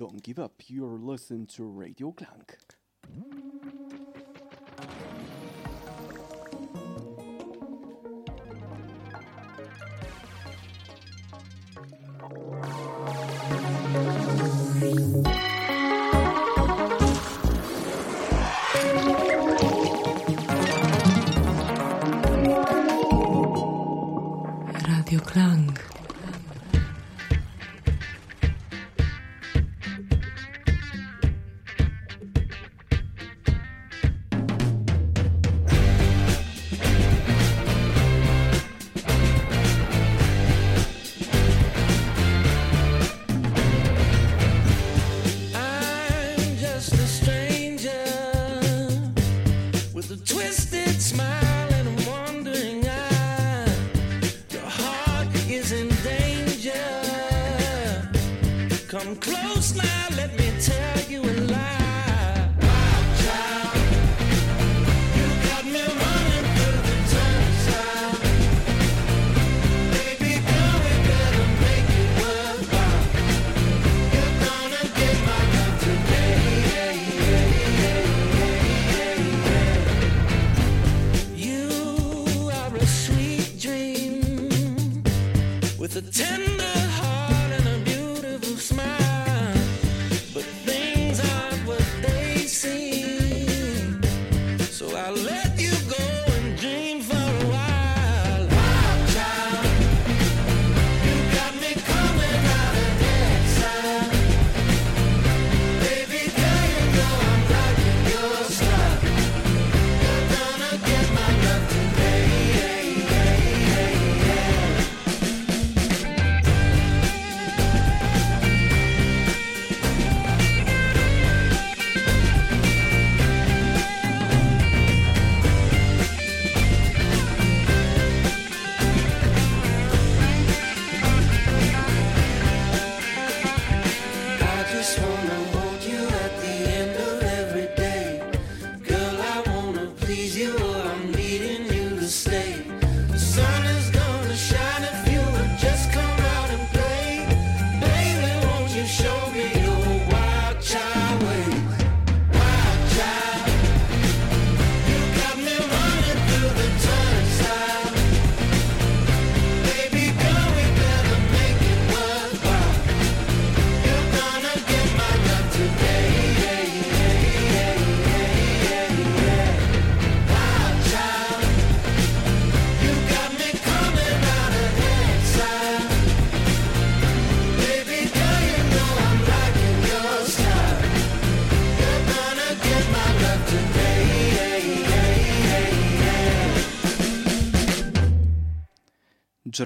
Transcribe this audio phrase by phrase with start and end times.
[0.00, 0.62] Don't give up.
[0.66, 2.56] You're listening to Radio Clank.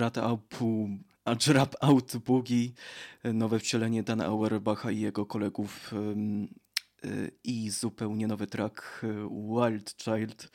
[0.04, 0.88] Gerard Aupu,
[1.24, 2.72] a Gerard Out Boogie,
[3.24, 5.92] nowe wcielenie Dana Auerbacha i jego kolegów
[7.04, 10.50] y, i zupełnie nowy track y, Wild Child,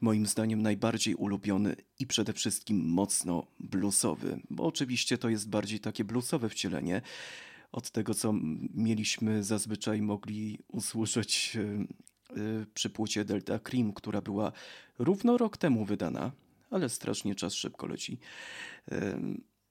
[0.00, 6.04] moim zdaniem najbardziej ulubiony i przede wszystkim mocno bluesowy, bo oczywiście to jest bardziej takie
[6.04, 7.02] bluesowe wcielenie.
[7.72, 8.34] Od tego, co
[8.74, 11.56] mieliśmy zazwyczaj mogli usłyszeć
[12.36, 14.52] y, przy płycie Delta Cream, która była
[14.98, 16.32] równo rok temu wydana,
[16.70, 18.18] ale strasznie czas szybko leci.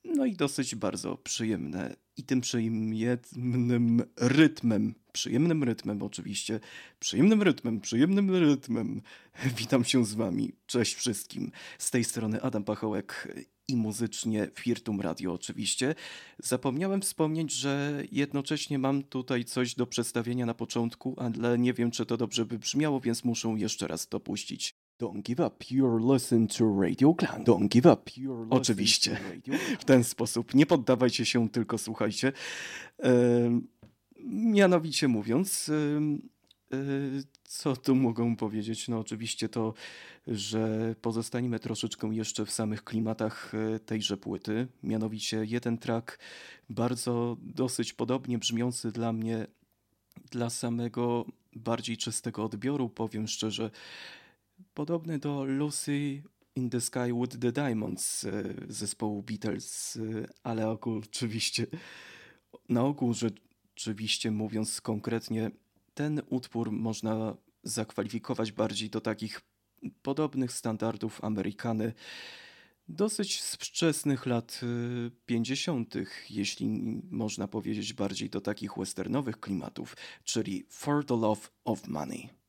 [0.03, 1.95] No i dosyć bardzo przyjemne.
[2.17, 6.59] I tym przyjemnym rytmem, przyjemnym rytmem oczywiście,
[6.99, 9.01] przyjemnym rytmem, przyjemnym rytmem.
[9.59, 10.53] Witam się z wami.
[10.65, 11.51] Cześć wszystkim.
[11.77, 13.35] Z tej strony Adam Pachołek
[13.67, 15.95] i muzycznie Firtum Radio oczywiście.
[16.39, 22.05] Zapomniałem wspomnieć, że jednocześnie mam tutaj coś do przedstawienia na początku, ale nie wiem, czy
[22.05, 24.82] to dobrze by brzmiało, więc muszę jeszcze raz to puścić.
[24.99, 27.43] Don't give up, you're listening to Radio Clan.
[27.43, 29.11] Don't give up, you're listening Oczywiście.
[29.11, 29.77] to Radio Clan.
[29.79, 30.53] W ten sposób.
[30.55, 32.31] Nie poddawajcie się, tylko słuchajcie.
[34.25, 35.71] Mianowicie mówiąc,
[36.73, 36.75] e,
[37.43, 38.87] co tu mogą powiedzieć?
[38.87, 39.73] No oczywiście to,
[40.27, 44.67] że pozostaniemy troszeczkę jeszcze w samych klimatach e, tejże płyty.
[44.83, 46.19] Mianowicie jeden track
[46.69, 49.47] bardzo dosyć podobnie brzmiący dla mnie,
[50.31, 51.25] dla samego
[51.55, 53.71] bardziej czystego odbioru, powiem szczerze,
[54.73, 56.23] podobny do Lucy
[56.55, 61.67] in the Sky with the Diamonds e, zespołu Beatles, e, ale oczywiście,
[62.69, 65.51] na ogół rzeczywiście mówiąc konkretnie,
[65.93, 69.41] ten utwór można zakwalifikować bardziej do takich
[70.01, 71.93] podobnych standardów Amerykany.
[72.87, 75.95] dosyć z wczesnych lat y, 50.,
[76.29, 76.67] jeśli
[77.11, 82.42] można powiedzieć bardziej do takich westernowych klimatów, czyli For the Love of Money.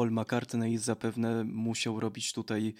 [0.00, 2.74] Paul McCartney zapewne musiał robić tutaj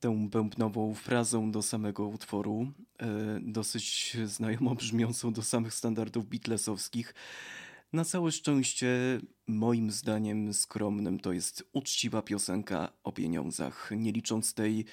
[0.00, 7.14] tę bębnową frazę do samego utworu, e, dosyć znajomo brzmiącą do samych standardów beatlesowskich.
[7.92, 14.84] Na całe szczęście, moim zdaniem skromnym, to jest uczciwa piosenka o pieniądzach, nie licząc tej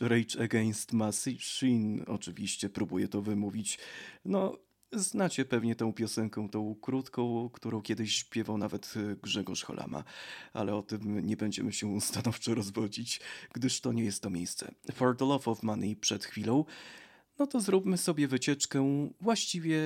[0.00, 3.78] Rage Against Machine, oczywiście próbuję to wymówić.
[4.24, 4.58] No,
[4.98, 10.04] znacie pewnie tę piosenkę, tą krótką, którą kiedyś śpiewał nawet e, Grzegorz Holama,
[10.52, 13.20] ale o tym nie będziemy się stanowczo rozwodzić,
[13.52, 14.74] gdyż to nie jest to miejsce.
[14.92, 16.64] For the Love of Money przed chwilą,
[17.38, 19.78] no to zróbmy sobie wycieczkę właściwie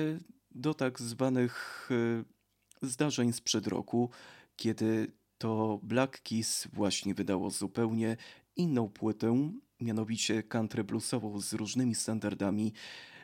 [0.51, 4.09] do tak zwanych e, zdarzeń sprzed roku,
[4.55, 8.17] kiedy to Black Keys właśnie wydało zupełnie
[8.55, 12.73] inną płytę, mianowicie country bluesową z różnymi standardami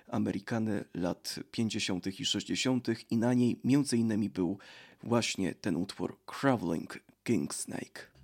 [0.08, 2.08] Amerykany lat 50.
[2.20, 2.88] i 60.
[3.10, 3.60] i na niej
[3.98, 4.58] innymi był
[5.04, 8.18] właśnie ten utwór Crawling King Snake.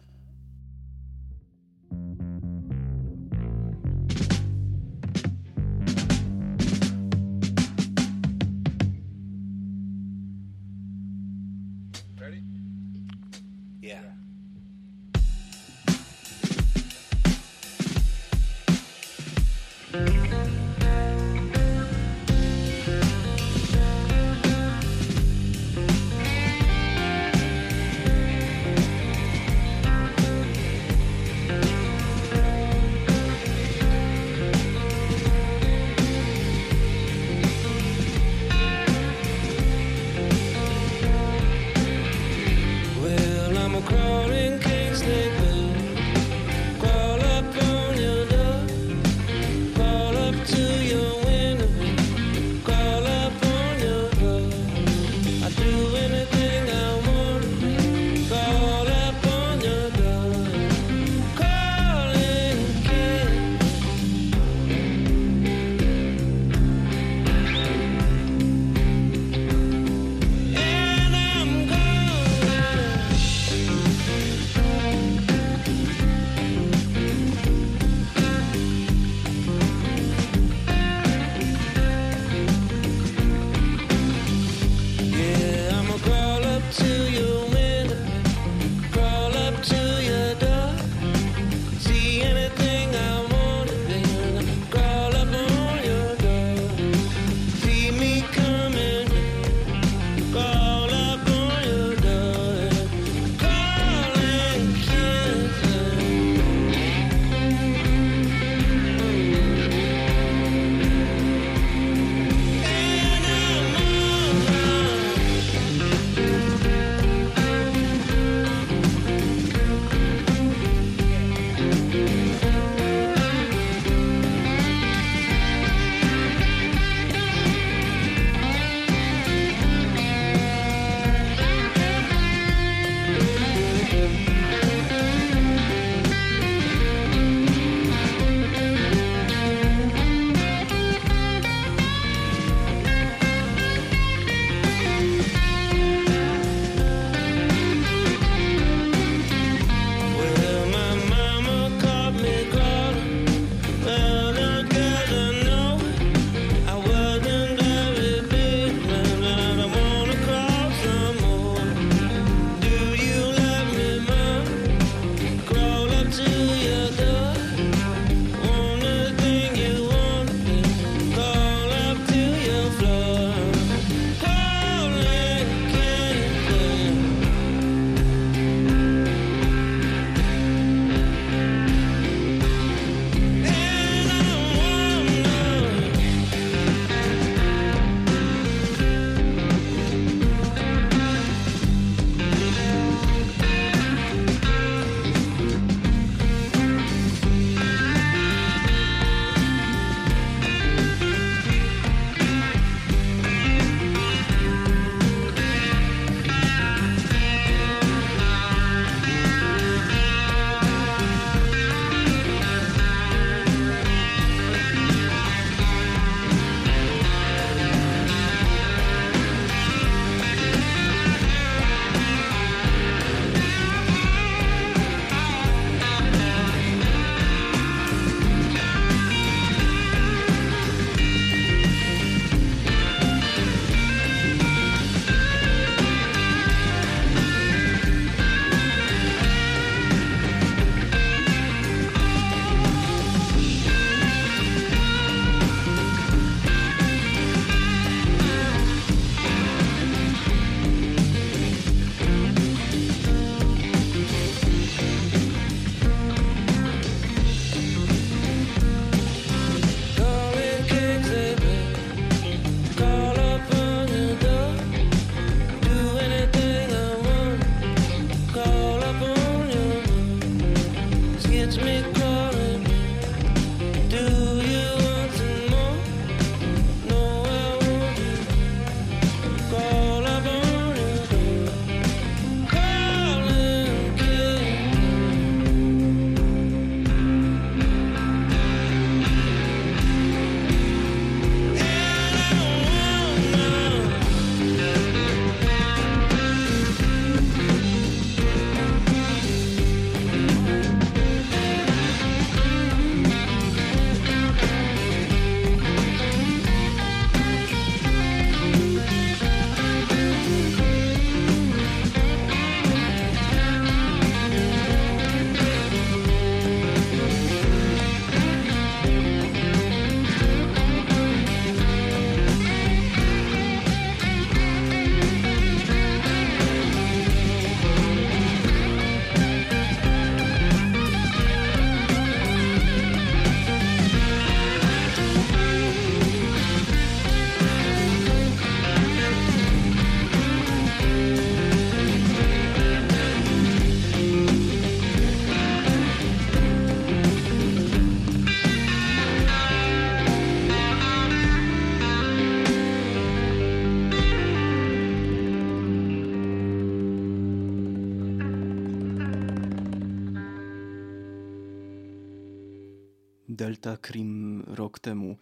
[363.82, 365.18] Cream rok temu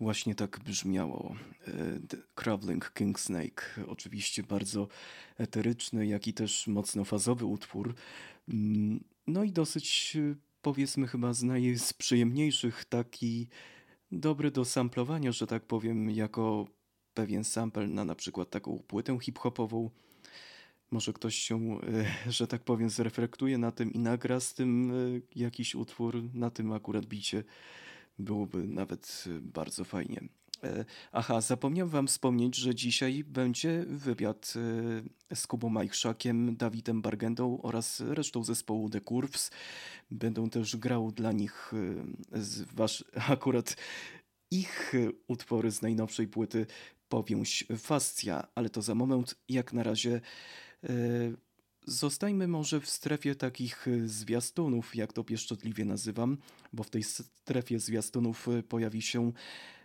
[0.00, 1.34] właśnie tak brzmiało.
[2.08, 4.88] The Crawling King Snake, oczywiście bardzo
[5.38, 7.94] eteryczny, jak i też mocno fazowy utwór.
[8.48, 13.48] Mm, No i dosyć, e, powiedzmy, chyba z naj z przyjemniejszych, taki
[14.12, 16.66] dobry do samplowania, że tak powiem, jako
[17.14, 19.90] pewien sample na na przykład taką płytę hip-hopową.
[20.90, 21.80] Może ktoś się,
[22.26, 24.94] e, że tak powiem, zreflektuje na tym i nagra z tym e,
[25.36, 27.44] jakiś utwór na tym akurat bicie.
[28.18, 30.20] Byłoby nawet e, bardzo fajnie.
[31.12, 34.54] Aha, zapomniałem wam wspomnieć, że dzisiaj będzie wywiad
[35.34, 39.50] z Kubą Majchrzakiem, Dawidem Bargendą oraz resztą zespołu The Curves.
[40.10, 41.72] Będą też grał dla nich
[42.74, 43.76] wasz, akurat
[44.50, 44.92] ich
[45.28, 46.66] utwory z najnowszej płyty
[47.08, 49.34] Powięź Fascja, ale to za moment.
[49.48, 50.20] Jak na razie
[51.86, 56.38] zostańmy może w strefie takich e, zwiastunów, jak to pieszczotliwie nazywam,
[56.72, 59.32] bo w tej strefie zwiastunów e, pojawi się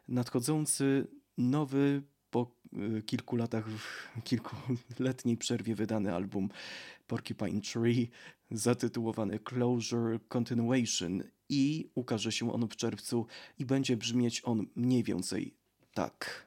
[0.07, 3.65] nadchodzący nowy po e, kilku latach,
[4.23, 6.49] kilkuletniej przerwie wydany album
[7.07, 8.09] Porcupine Tree
[8.51, 13.25] zatytułowany Closure Continuation i ukaże się on w czerwcu
[13.59, 15.53] i będzie brzmieć on mniej więcej
[15.93, 16.44] tak.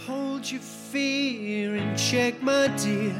[0.00, 3.14] Hold your fear in check, my dear.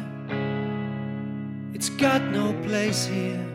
[1.72, 3.46] It's got no place here.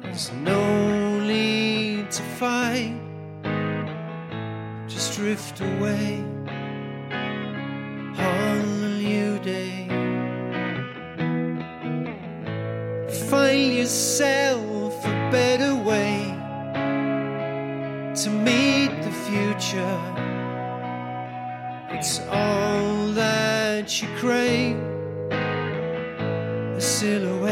[0.00, 2.98] There's no need to fight.
[4.86, 6.24] Just drift away
[8.16, 9.88] on a new day.
[13.28, 16.32] Find yourself a better way
[18.14, 20.13] to meet the future.
[23.84, 24.76] That you crave.
[25.30, 27.43] A silhouette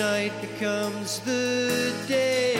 [0.00, 2.59] night becomes the day.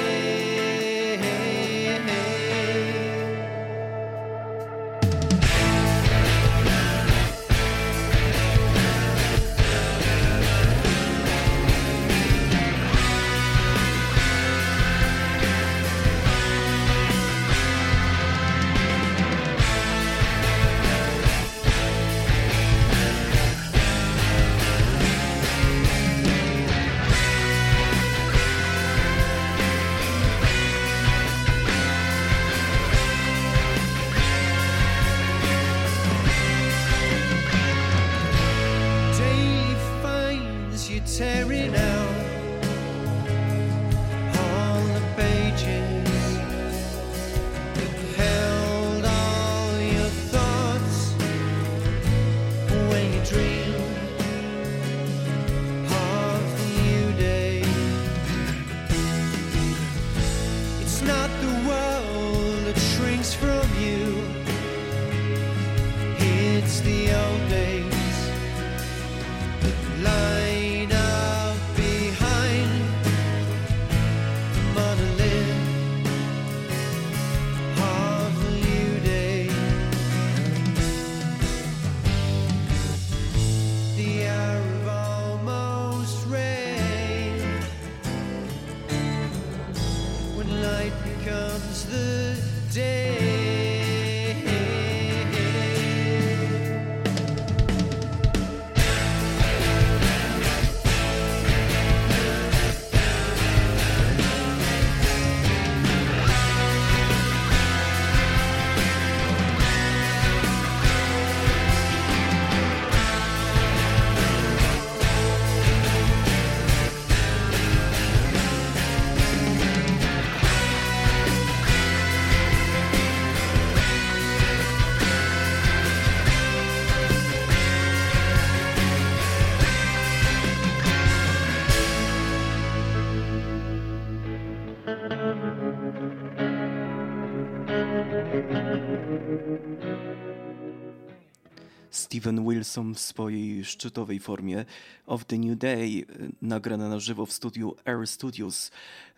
[141.90, 144.64] Steven Wilson w swojej szczytowej formie
[145.07, 148.71] of the New Day, e, nagrana na żywo w studiu Air Studios.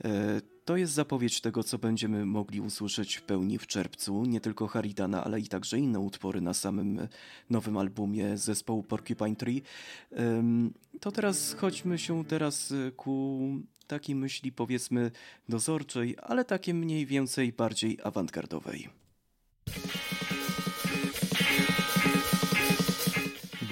[0.05, 4.67] E, to jest zapowiedź tego, co będziemy mogli usłyszeć w pełni w czerwcu, nie tylko
[4.67, 7.09] Haridana, ale i także inne utwory na samym
[7.51, 9.63] nowym albumie zespołu Porcupine Tree.
[11.01, 13.41] To teraz chodźmy się teraz e, ku
[13.87, 15.11] takiej myśli powiedzmy
[15.49, 19.02] dozorczej, ale takiej mniej więcej bardziej awangardowej.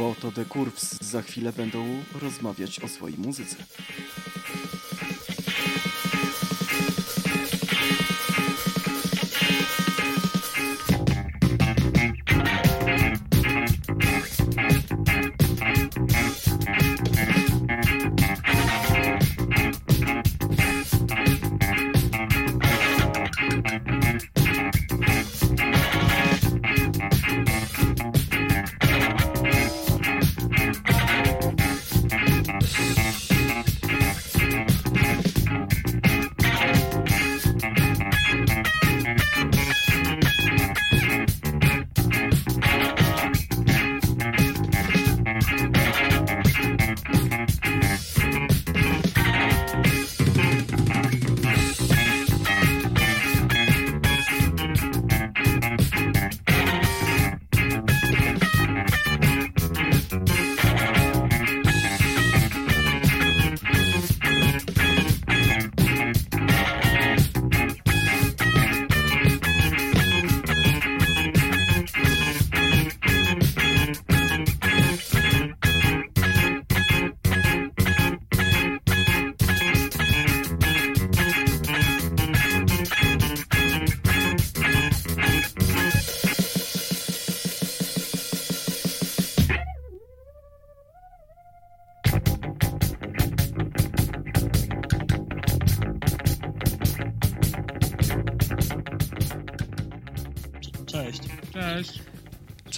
[0.00, 3.56] Bo to The Curves za chwilę będą rozmawiać o swojej muzyce.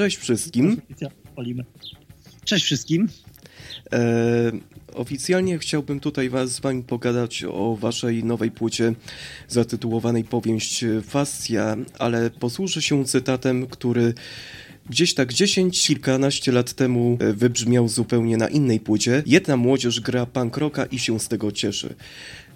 [0.02, 0.80] Cześć wszystkim.
[2.44, 3.08] Cześć wszystkim.
[3.92, 4.52] E,
[4.94, 8.94] oficjalnie chciałbym tutaj was, z wami pogadać o waszej nowej płycie
[9.48, 14.14] zatytułowanej Powieść Fascja, ale posłużę się cytatem, który
[14.90, 19.22] gdzieś tak 10, kilkanaście lat temu e, wybrzmiał zupełnie na innej płycie.
[19.26, 21.94] Jedna młodzież gra punk rocka i się z tego cieszy.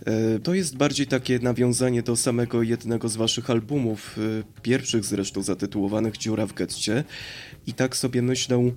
[0.06, 5.42] E, To jest bardziej takie nawiązanie do samego jednego z waszych albumów, e, pierwszych zresztą
[5.42, 7.04] zatytułowanych Dziura w getcie.
[7.66, 8.72] I tak sobie myślę, e,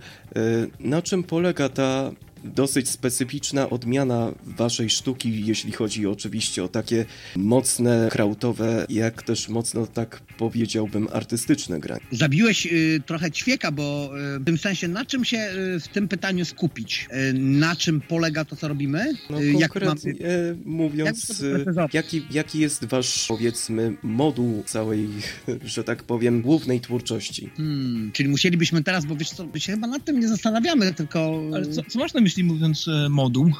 [0.79, 2.11] na czym polega ta
[2.43, 9.87] dosyć specyficzna odmiana waszej sztuki, jeśli chodzi oczywiście o takie mocne, krautowe, jak też mocno,
[9.87, 12.01] tak powiedziałbym, artystyczne granie.
[12.11, 15.37] Zabiłeś y, trochę ćwieka, bo y, w tym sensie na czym się
[15.75, 17.07] y, w tym pytaniu skupić?
[17.29, 19.13] Y, na czym polega to, co robimy?
[19.29, 25.07] No Y, jak konkretnie mamy- mówiąc, jak e, jaki, jaki jest wasz, powiedzmy, moduł całej,
[25.63, 27.49] że tak powiem, głównej twórczości?
[27.57, 31.41] Hmm, czyli musielibyśmy teraz, bo wiesz co, my się chyba nad tym nie zastanawiamy, tylko...
[31.53, 33.51] Ale co, co masz na myśli mówiąc e, moduł?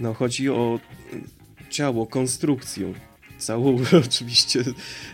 [0.00, 0.80] No chodzi o
[1.12, 2.94] e, ciało, konstrukcję.
[3.38, 4.64] Całą oczywiście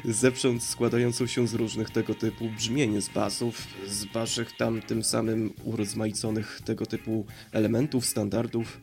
[0.05, 5.53] zewsząd składającą się z różnych tego typu brzmień, z basów, z waszych tam tym samym
[5.64, 8.81] urozmaiconych tego typu elementów, standardów.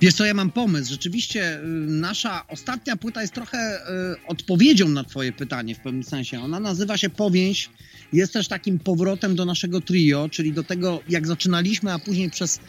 [0.00, 0.90] Wiesz co, ja mam pomysł.
[0.90, 3.80] Rzeczywiście y, nasza ostatnia płyta jest trochę
[4.14, 6.40] y, odpowiedzią na twoje pytanie w pewnym sensie.
[6.40, 7.70] Ona nazywa się Powięź.
[8.12, 12.60] Jest też takim powrotem do naszego trio, czyli do tego, jak zaczynaliśmy, a później przez,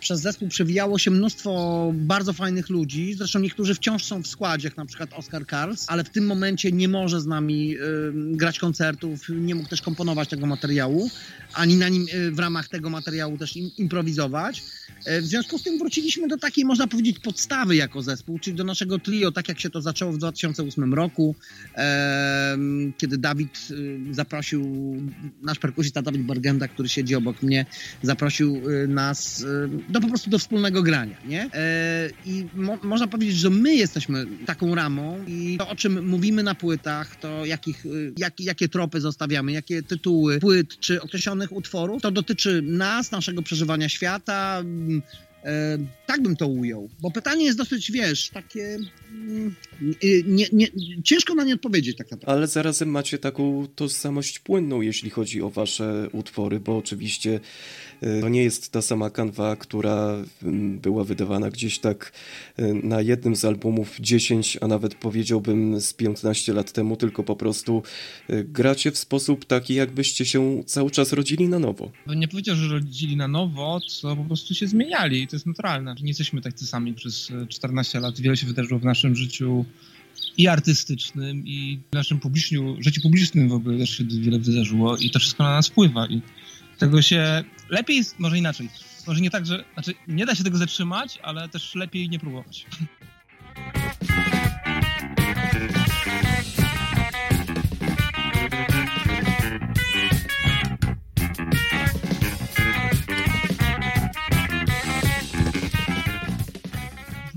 [0.00, 3.14] przez zespół przewijało się mnóstwo bardzo fajnych ludzi.
[3.14, 6.72] Zresztą niektórzy wciąż są w składzie, jak na przykład Oscar Karls, ale w tym momencie
[6.72, 7.78] nie może z nami y,
[8.14, 11.10] grać koncertów, nie mógł też komponować tego materiału,
[11.54, 14.62] ani na nim y, w ramach tego materiału też im, improwizować.
[15.04, 18.64] E, W związku z tym wróciliśmy do takiej, można powiedzieć, podstawy jako zespół, czyli do
[18.64, 21.34] naszego trio, tak jak się to zaczęło w 2008 roku,
[22.98, 24.64] kiedy Dawid y, zaprosił,
[25.42, 27.66] nasz perkusista Dawid Bargenda, który siedzi obok mnie,
[28.02, 31.48] zaprosił y, nas do po prostu do wspólnego grania, nie?
[31.52, 36.42] E, I mo można powiedzieć, że my jesteśmy taką ramą i to, o czym mówimy
[36.42, 42.02] na płytach, to jakich, y, jak, jakie tropy zostawiamy, jakie tytuły płyt czy określonych utworów,
[42.02, 44.62] to dotyczy nas, naszego przeżywania świata,
[46.06, 48.78] tak bym to ujął, bo pytanie jest dosyć, wiesz, takie
[49.12, 49.54] mm,
[50.26, 50.66] nie, nie,
[51.04, 52.32] ciężko na nie odpowiedzieć tak naprawdę.
[52.32, 57.40] Ale zarazem macie taką tożsamość płynną, jeśli chodzi o wasze utwory, bo oczywiście
[58.00, 62.12] e, to nie jest ta sama kanwa, która mm, była wydawana gdzieś tak
[62.56, 67.36] e, na jednym z albumów 10, a nawet powiedziałbym z 15 lat temu, tylko po
[67.36, 67.82] prostu
[68.28, 71.90] e, gracie w sposób taki, jakbyście się cały czas rodzili na nowo.
[72.06, 75.94] Bym nie powiedział, że rodzili na nowo, co po prostu się zmieniali to jest naturalne.
[76.00, 78.20] Nie jesteśmy tacy sami przez e, 14 lat.
[78.20, 79.64] Wiele się wydarzyło w naszym życiu
[80.36, 85.10] i artystycznym, i w naszym publiczniu, życiu publicznym w ogóle też się wiele wydarzyło i
[85.10, 86.22] to wszystko na nas wpływa i
[86.78, 88.68] tego się lepiej, może inaczej,
[89.06, 92.66] może nie tak, że, znaczy nie da się tego zatrzymać, ale też lepiej nie próbować.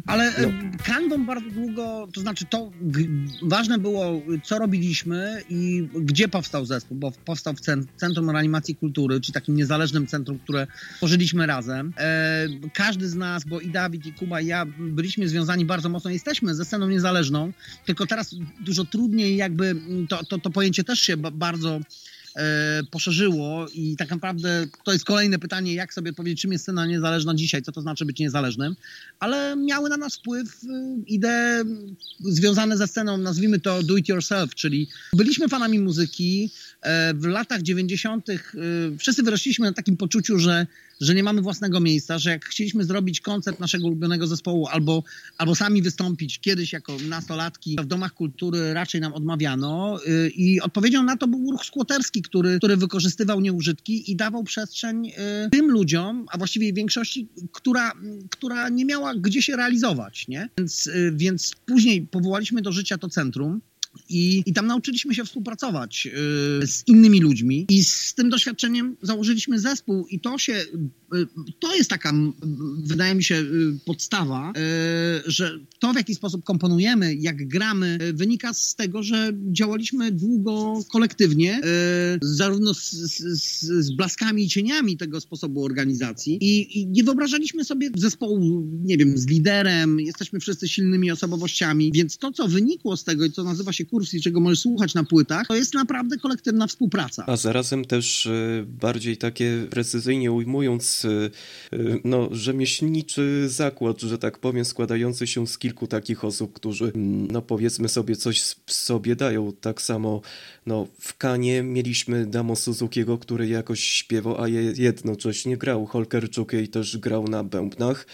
[0.08, 0.48] Ale No.
[1.10, 1.26] no.
[1.26, 2.72] bardzo długo, to znaczy to
[3.42, 9.22] ważne było, co robiliśmy i gdzie powstał zespół, bo powstał w cen- Centrum Reanimacji Kultury,
[9.22, 10.68] czy takim niezależnym centrum, które
[10.98, 11.94] tworzyliśmy razem.
[11.98, 16.10] E, każdy z nas, bo i Dawid, i Kuba, i ja byliśmy związani bardzo mocno,
[16.12, 17.54] jesteśmy ze sceną niezależną,
[17.86, 19.76] tylko teraz dużo trudniej jakby
[20.10, 21.82] to, to, to pojęcie też się ba- bardzo e,
[22.92, 27.36] poszerzyło i tak naprawdę to jest kolejne pytanie, jak sobie odpowiedzieć, czym jest scena niezależna
[27.36, 28.76] dzisiaj, co to znaczy być niezależnym,
[29.20, 30.68] ale miały na nas wpływ y,
[31.08, 31.64] idee
[32.20, 37.62] związane ze sceną, nazwijmy to do it yourself, czyli byliśmy fanami muzyki, e, w latach
[37.62, 38.30] 90.
[38.30, 38.40] y,
[39.00, 40.68] wszyscy wyrośliśmy na takim poczuciu, że,
[41.02, 45.04] że nie mamy własnego miejsca, że jak chcieliśmy zrobić koncert naszego ulubionego zespołu albo,
[45.38, 51.04] albo sami wystąpić kiedyś jako nastolatki w domach kultury raczej nam odmawiano y, i odpowiedzią
[51.04, 55.14] na to był ruch skłoterski, który, który wykorzystywał nieużytki i dawał przestrzeń y,
[55.52, 57.92] tym ludziom, a właściwie większości, która,
[58.30, 60.50] która nie miała gdzie się realizować, nie?
[60.58, 63.62] Więc, y, więc później powołaliśmy do życia to centrum.
[64.10, 66.08] I, I tam nauczyliśmy się współpracować
[66.64, 71.28] y, z innymi ludźmi i z tym doświadczeniem założyliśmy zespół i to się, y,
[71.60, 72.34] to jest taka, m,
[72.84, 74.54] wydaje mi się, y, podstawa,
[75.26, 81.62] że to w jaki sposób komponujemy, jak gramy, wynika z tego, że działaliśmy długo kolektywnie,
[82.22, 87.90] zarówno z, z, z blaskami i cieniami tego sposobu organizacji i, i nie wyobrażaliśmy sobie
[87.96, 93.26] zespołu, nie wiem, z liderem, jesteśmy wszyscy silnymi osobowościami, więc to, co wynikło z tego
[93.26, 96.68] i co nazywa się kurs i czego możesz słuchać na płytach, to jest naprawdę kolektywna
[96.68, 97.24] współpraca.
[97.28, 101.10] A zarazem też e, bardziej takie precyzyjnie ujmując, e,
[101.78, 107.28] e, no, rzemieślniczy zakład, że tak powiem, składający się z kilku takich osób, którzy, mm,
[107.32, 109.54] no powiedzmy sobie, coś sobie dają.
[109.62, 110.22] Tak samo,
[110.66, 115.86] no, w Kanie mieliśmy Damo Suzukiego, który jakoś śpiewał, a je- jednocześnie grał.
[115.86, 118.08] Holker Czukej też grał na bębnach.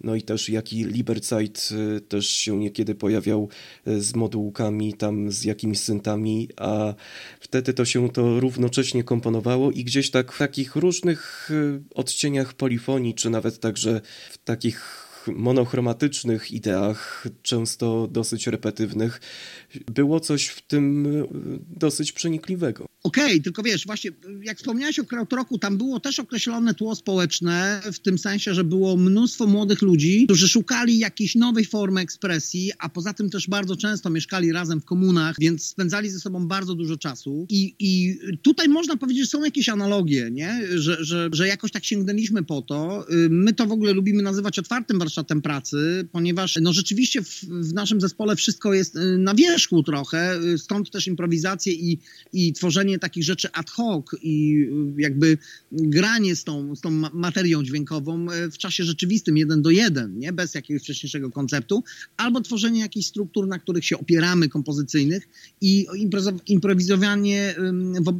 [0.00, 1.68] No i też jaki Liberzeit
[2.08, 3.48] też się niekiedy pojawiał
[3.86, 6.94] z modułkami, tam z jakimiś syntami, a
[7.40, 13.14] wtedy to się to równocześnie komponowało i gdzieś tak w takich różnych y, odcieniach polifonii,
[13.14, 19.20] czy nawet także w takich monochromatycznych ideach, często dosyć repetywnych,
[19.86, 21.28] było coś w tym y,
[21.76, 22.88] dosyć przenikliwego.
[23.02, 24.10] Okej, tylko wiesz, właśnie
[24.42, 28.96] jak wspomniałeś o Krautroku, tam było też określone tło społeczne, w tym sensie, że było
[28.96, 34.10] mnóstwo młodych ludzi, którzy szukali jakiejś nowej formy ekspresji, a poza tym też bardzo często
[34.10, 37.46] mieszkali razem w komunach, więc spędzali ze sobą bardzo dużo czasu.
[37.48, 40.60] I, i tutaj można powiedzieć, że są jakieś analogie, nie?
[40.74, 43.06] Że, że, że jakoś tak sięgnęliśmy po to.
[43.10, 47.72] Y, My to w ogóle lubimy nazywać otwartym warsztatem pracy, ponieważ no rzeczywiście w, w
[47.74, 51.98] naszym zespole wszystko jest y, na wierzchu trochę, y, stąd też improwizacje i,
[52.32, 54.66] i tworzenie takich rzeczy ad hoc i
[54.98, 55.38] y, jakby
[55.72, 60.18] granie z tą, z tą ma- materią dźwiękową y, w czasie rzeczywistym, jeden do jeden,
[60.18, 60.32] nie?
[60.32, 61.84] bez jakiegoś wcześniejszego konceptu,
[62.16, 65.28] albo tworzenie jakichś struktur, na których się opieramy, kompozycyjnych
[65.60, 65.86] i
[66.46, 67.54] improwizowanie
[68.00, 68.12] w,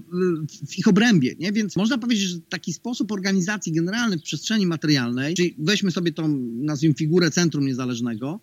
[0.68, 1.35] w ich obrębie.
[1.38, 1.53] Nie?
[1.53, 6.29] Więc można powiedzieć, że taki sposób organizacji generalny w przestrzeni materialnej, czyli weźmy sobie tą,
[6.55, 8.40] nazwijmy figurę Centrum Niezależnego,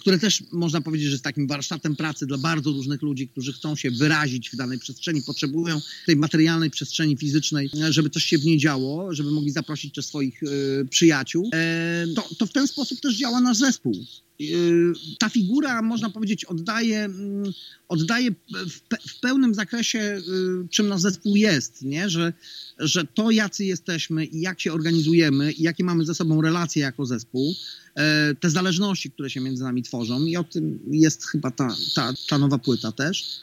[0.00, 3.76] które też można powiedzieć, że jest takim warsztatem pracy dla bardzo różnych ludzi, którzy chcą
[3.76, 8.44] się wyrazić w danej przestrzeni, potrzebują tej materialnej przestrzeni fizycznej, e, żeby coś się w
[8.44, 11.50] niej działo, żeby mogli zaprosić też swoich e, przyjaciół.
[11.54, 13.94] E, to, to w ten sposób też działa nasz zespół.
[14.42, 17.52] E, ta figura, można powiedzieć, oddaje, mm,
[17.88, 18.30] oddaje
[18.70, 20.22] w, pe, w pełnym zakresie, e,
[20.70, 22.10] czym nasz zespół jest, nie?
[22.10, 22.32] Że,
[22.78, 27.06] że to, jacy jesteśmy i jak się organizujemy i jakie mamy ze sobą relacje jako
[27.06, 27.54] zespół,
[27.94, 32.12] e, te zależności, które się między nami tworzą i o tym jest chyba ta, ta,
[32.28, 33.40] ta nowa płyta też.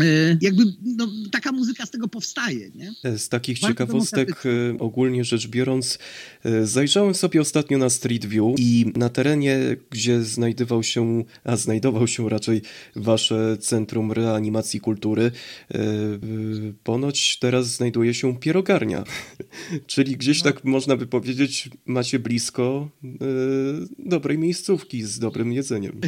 [0.00, 3.18] Y, jakby no, taka muzyka z tego powstaje, nie?
[3.18, 5.98] Z takich Bardzo ciekawostek, e, ogólnie rzecz biorąc,
[6.44, 9.58] e, zajrzałem sobie ostatnio na Street View i na terenie,
[9.90, 12.62] gdzie znajdował się, a znajdował się raczej
[12.96, 15.80] wasze Centrum Reanimacji Kultury, e, e,
[16.84, 19.04] ponoć teraz znajduje się pierogarnia.
[19.86, 23.08] Czyli gdzieś tak można by powiedzieć, macie blisko e,
[23.98, 26.00] dobrej miejscówki z dobrym jedzeniem.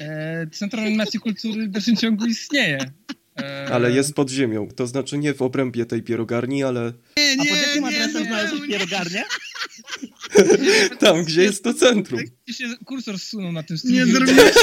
[0.00, 2.53] E, Centrum Animacji Kultury w dalszym ciągu istnieje.
[2.60, 7.44] E, Ale jest pod ziemią, to znaczy nie w obrębie tej pierogarni, ale Nie, A
[7.44, 8.68] pod jakim adresem nie, znalazłeś nie.
[8.68, 9.24] pierogarnię?
[11.00, 12.20] tam, gdzie jest to centrum.
[12.46, 14.12] Gdzie się kursor zsunął na tym Nie streamie.
[14.12, 14.54] zrobiłeś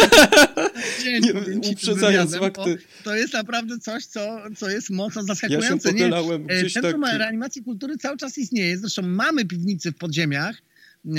[1.23, 2.77] Nie, uprzedzając fakty.
[3.03, 5.93] To jest naprawdę coś, co, co jest mocno Ja się zaskakujące.
[5.93, 5.99] nie?
[5.99, 7.17] pochylałem E, gdzieś Centrum tak...
[7.19, 8.77] Reanimacji Kultury cały czas istnieje.
[8.77, 10.61] Zresztą mamy piwnicy w podziemiach,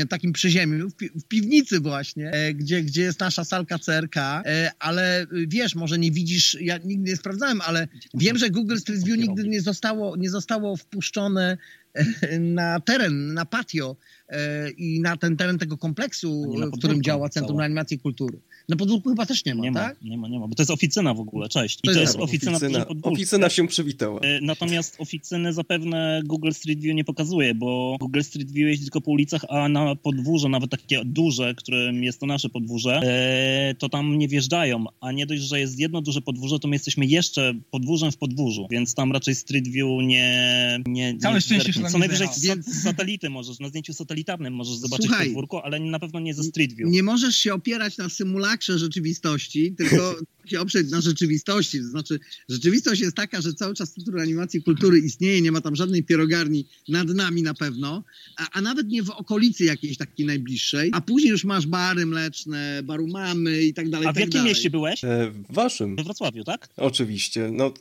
[0.08, 4.70] takim przyziemiu, w, pi- w piwnicy właśnie, e, gdzie, gdzie jest nasza salka CRK, e,
[4.78, 9.04] ale e, wiesz, może nie widzisz, ja nigdy nie sprawdzałem, ale wiem, że Google Street
[9.04, 11.58] View nigdy nie zostało, nie zostało wpuszczone
[11.94, 13.96] e, na teren, na patio
[14.28, 17.58] e, i na ten teren tego kompleksu, w którym działa Centrum.
[17.58, 18.38] Reanimacji Kultury.
[18.68, 19.96] Na podwórku chyba też nie ma, Nie ma, tak?
[20.02, 21.78] nie ma, nie ma, bo to jest oficyna w ogóle, cześć.
[21.78, 24.20] I To to jest jest oficyna, oficyna, oficyna, się przywitała.
[24.20, 29.00] E, Natomiast oficyny zapewne Google Street View nie pokazuje, bo Google Street View jeździ tylko
[29.00, 33.88] po ulicach, a na podwórze, nawet takie duże, którym jest to nasze podwórze, e, to
[33.88, 34.84] tam nie wjeżdżają.
[35.00, 38.66] A nie dość, że jest jedno duże podwórze, to my jesteśmy jeszcze podwórzem w podwórzu,
[38.70, 40.78] więc tam raczej Street View nie.
[40.86, 41.82] nie Całe nie szczęście, zerknie.
[41.82, 45.98] tam Co najwyżej z, satelity możesz, na zdjęciu satelitarnym możesz zobaczyć Słuchaj, podwórko, ale na
[45.98, 46.90] pewno nie ze Street View.
[46.90, 48.08] Nie możesz się opierać na
[48.52, 50.14] symulakrze rzeczywistości, tylko
[50.50, 51.78] się oprzeć na rzeczywistości.
[51.78, 55.76] To znaczy, rzeczywistość jest taka, że cały czas Centrum Animacji Kultury istnieje, nie ma tam
[55.76, 58.04] żadnej pierogarni nad nami na pewno,
[58.38, 62.82] a, a nawet nie w okolicy jakiejś takiej najbliższej, a później już masz bary mleczne,
[62.84, 64.08] baru mamy i tak dalej.
[64.08, 64.48] A w tak jakim dalej.
[64.48, 65.04] mieście byłeś?
[65.04, 66.68] E, w waszym, We Wrocławiu, tak?
[66.76, 67.50] oczywiście.
[67.52, 67.74] No,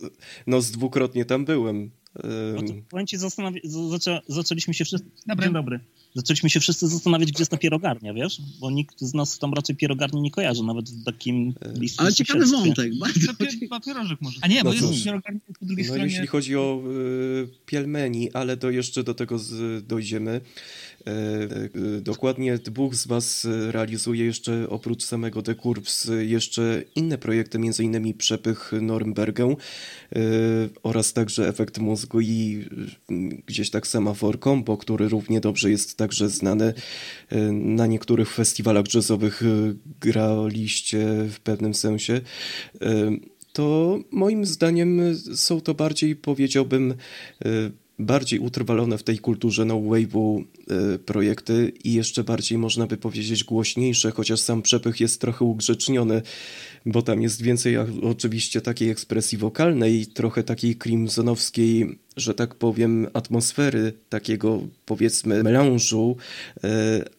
[0.47, 1.91] no z dwukrotnie tam byłem.
[2.93, 5.07] No E, ci, zastanawi- z- zaczę, zaczęliśmy się wszyscy...
[5.27, 5.45] Dobry.
[5.45, 5.79] Dzień dobry.
[6.15, 8.41] Zaczęliśmy się wszyscy zastanawiać, gdzie jest ta pierogarnia, wiesz?
[8.59, 12.45] Bo nikt z nas tam raczej pierogarni nie kojarzy, nawet w takim bliskim Ale ciekawy
[12.45, 14.39] wątek, bardzo To pie- chyba pierożek może.
[14.41, 16.11] A nie, bo No jest pierogarnia po drugiej No stronie.
[16.11, 16.83] jeśli chodzi o
[17.43, 20.41] e, pielmeni, ale to jeszcze do tego z, dojdziemy.
[21.07, 26.83] E, e, dokładnie dwóch z was e, realizuje jeszcze oprócz samego The Curves e, jeszcze
[26.95, 29.55] inne projekty, innymi Przepych Norymbergę
[30.83, 32.65] oraz także Efekt Mózgu i
[33.45, 36.73] gdzieś tak Semafor Combo, który równie dobrze jest także znany.
[37.51, 39.41] Na niektórych festiwalach jazzowych
[40.01, 42.21] graliście w pewnym sensie.
[43.53, 45.01] To moim zdaniem
[45.35, 46.93] są to bardziej, powiedziałbym,
[48.01, 50.43] bardziej utrwalone w tej kulturze no wave'u
[50.95, 56.21] y, projekty i jeszcze bardziej można by powiedzieć głośniejsze, chociaż sam przepych jest trochę ugrzeczniony,
[56.85, 63.93] bo tam jest więcej oczywiście takiej ekspresji wokalnej, trochę takiej crimsonowskiej, że tak powiem, atmosfery,
[64.09, 66.17] takiego powiedzmy melanżu,
[66.57, 66.69] y,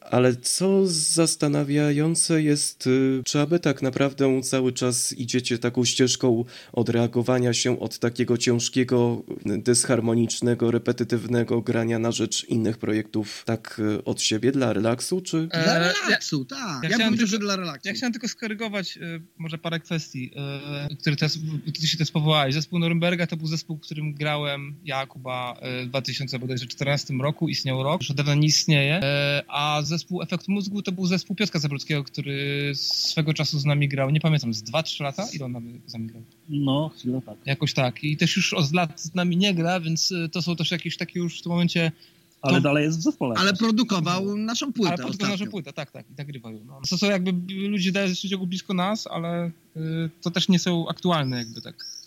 [0.01, 7.53] ale co zastanawiające jest, y, czy aby tak naprawdę cały czas idziecie taką ścieżką odreagowania
[7.53, 14.53] się od takiego ciężkiego, dysharmonicznego, repetytywnego grania na rzecz innych projektów tak y, od siebie
[14.53, 15.37] dla relaksu, czy...
[15.37, 16.83] E, Dla ja- relaksu, tak.
[16.83, 17.89] ja Ja, chciałem bym że tylko- dla relaksu.
[17.89, 19.01] Ja chciałem tylko skorygować e,
[19.39, 21.39] może parę kwestii, e, które teraz,
[21.81, 22.55] ty się też powołałeś.
[22.55, 27.83] Zespół Norymberga to był zespół, w którym grałem ja, Kuba, e, w 2014 roku, istniał
[27.83, 31.61] rok, już od dawna nie istnieje, e, a zespół Efekt Mózgu to był zespół Piotra
[31.61, 35.27] Zabruckiego, który swego czasu z nami grał, nie pamiętam, z 2-3 lata?
[35.33, 36.23] Ile on z nami grał?
[36.49, 37.37] No, chwilę tak.
[37.47, 38.05] Jakoś tak.
[38.05, 40.97] I też już od lat z nami nie gra, więc e, to są też jakieś
[40.97, 41.93] takie już w tym momencie
[42.43, 43.35] Ale To- dalej jest w zespole.
[43.39, 45.29] Ale produkował naszą płytę ale ostatnio.
[45.29, 46.59] naszą płytę, tak, tak, i nagrywają.
[46.67, 46.81] No.
[46.91, 51.39] To są jakby ludzie dają ciągu blisko nas, ale y, to też nie są aktualne
[51.39, 52.02] jakby tak.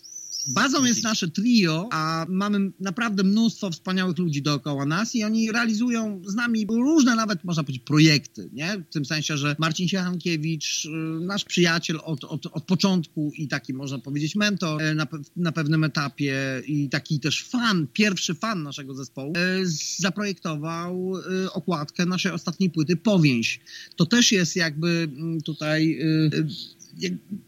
[0.48, 6.22] Bazą jest nasze trio, a mamy naprawdę mnóstwo wspaniałych ludzi dookoła nas i oni realizują
[6.28, 8.84] z nami różne nawet, można powiedzieć, projekty, nie?
[8.90, 10.90] W tym sensie, że Marcin Siechankiewicz, y,
[11.26, 15.84] nasz przyjaciel od, od, od początku i taki, można powiedzieć, mentor y, na, na pewnym
[15.84, 19.66] etapie i taki też fan, pierwszy fan naszego zespołu, y,
[20.00, 21.14] zaprojektował
[21.52, 23.60] okładkę naszej ostatniej płyty Powięź.
[23.96, 26.00] To też jest jakby mm, tutaj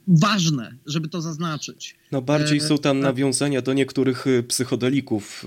[0.08, 1.96] ważne, żeby to zaznaczyć.
[2.12, 3.04] No bardziej E, są tam tak.
[3.04, 5.46] nawiązania do niektórych y, psychodelików,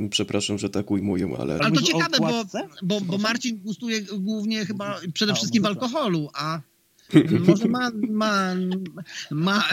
[0.00, 1.58] y, przepraszam, że tak ujmuję, ale...
[1.58, 2.44] Ale to ciekawe, bo,
[2.82, 5.84] bo, bo Marcin gustuje głównie chyba przede A, wszystkim w muzyka.
[5.86, 6.60] alkoholu, a,
[7.46, 8.54] Może ma, ma,
[9.30, 9.64] ma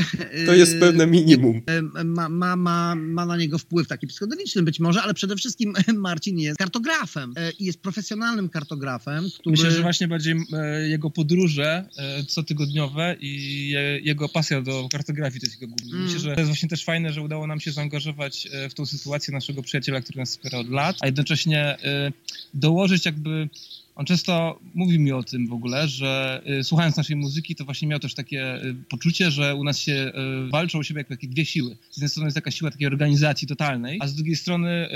[0.45, 1.61] To jest e, pewne minimum.
[1.65, 5.73] e, ma, ma, ma, ma na niego wpływ taki psychodeliczny być może, ale przede wszystkim
[5.95, 9.51] Marcin jest kartografem e, i jest profesjonalnym kartografem, który...
[9.51, 15.41] Myślę, że właśnie bardziej e, jego podróże e, cotygodniowe i je, jego pasja do kartografii
[15.41, 15.91] to jest jego główny.
[15.91, 16.03] Mm.
[16.03, 18.85] Myślę, że to jest właśnie też fajne, że udało nam się zaangażować e, w tą
[18.85, 22.11] sytuację naszego przyjaciela, który nas wspiera od lat, a jednocześnie e,
[22.53, 23.49] dołożyć jakby
[23.97, 27.87] on często mówi mi o tym w ogóle, że y, słuchając naszej muzyki, to właśnie
[27.87, 30.11] miał też takie y, poczucie, że u nas się
[30.47, 31.77] y, walczą o siebie jak takie dwie siły.
[31.91, 34.89] Z jednej strony jest taka siła takiej organizacji totalnej, a z drugiej strony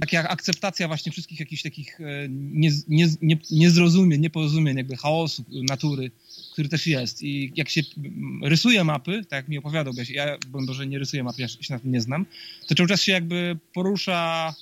[0.00, 1.98] taka akceptacja właśnie wszystkich jakichś takich
[2.30, 6.10] nie, nie, nie, niezrozumień, nieporozumień, jakby chaosu natury,
[6.52, 7.22] który też jest.
[7.22, 10.86] I jak się mm, rysuje mapy, tak jak mi opowiadał, bo ja, ja broń Boże,
[10.86, 12.26] nie rysuję mapy, ja się na tym nie znam,
[12.66, 14.54] to cały czas się jakby porusza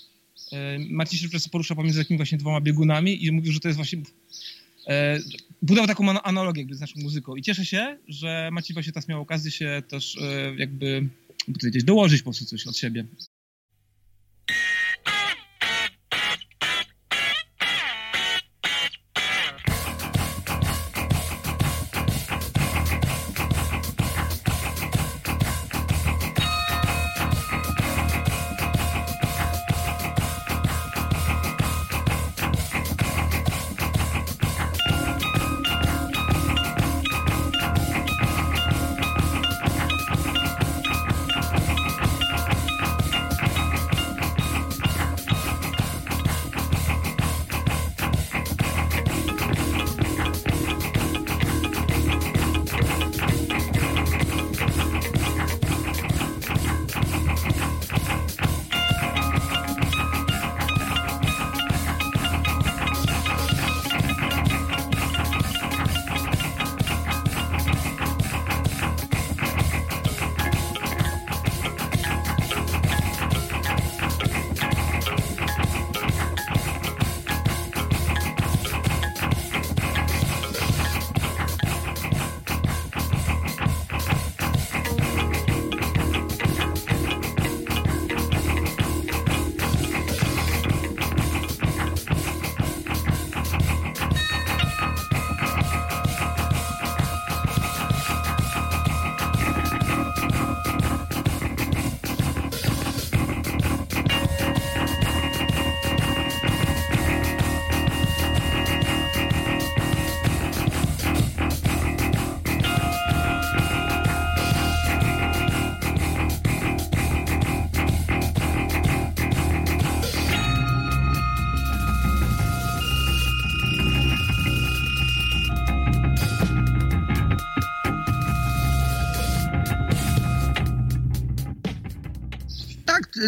[0.90, 4.03] Marcin się często porusza pomiędzy takimi właśnie dwoma biegunami i mówił, że to jest właśnie
[4.88, 5.18] e,
[5.62, 9.09] budował taką ana- analogię jakby z naszą muzyką i cieszę się, że Marcin właśnie teraz
[9.09, 11.09] miał okazję się też e, jakby
[11.84, 13.05] dołożyć po prostu coś od siebie.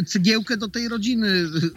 [0.07, 1.29] Cegiełkę do tej rodziny,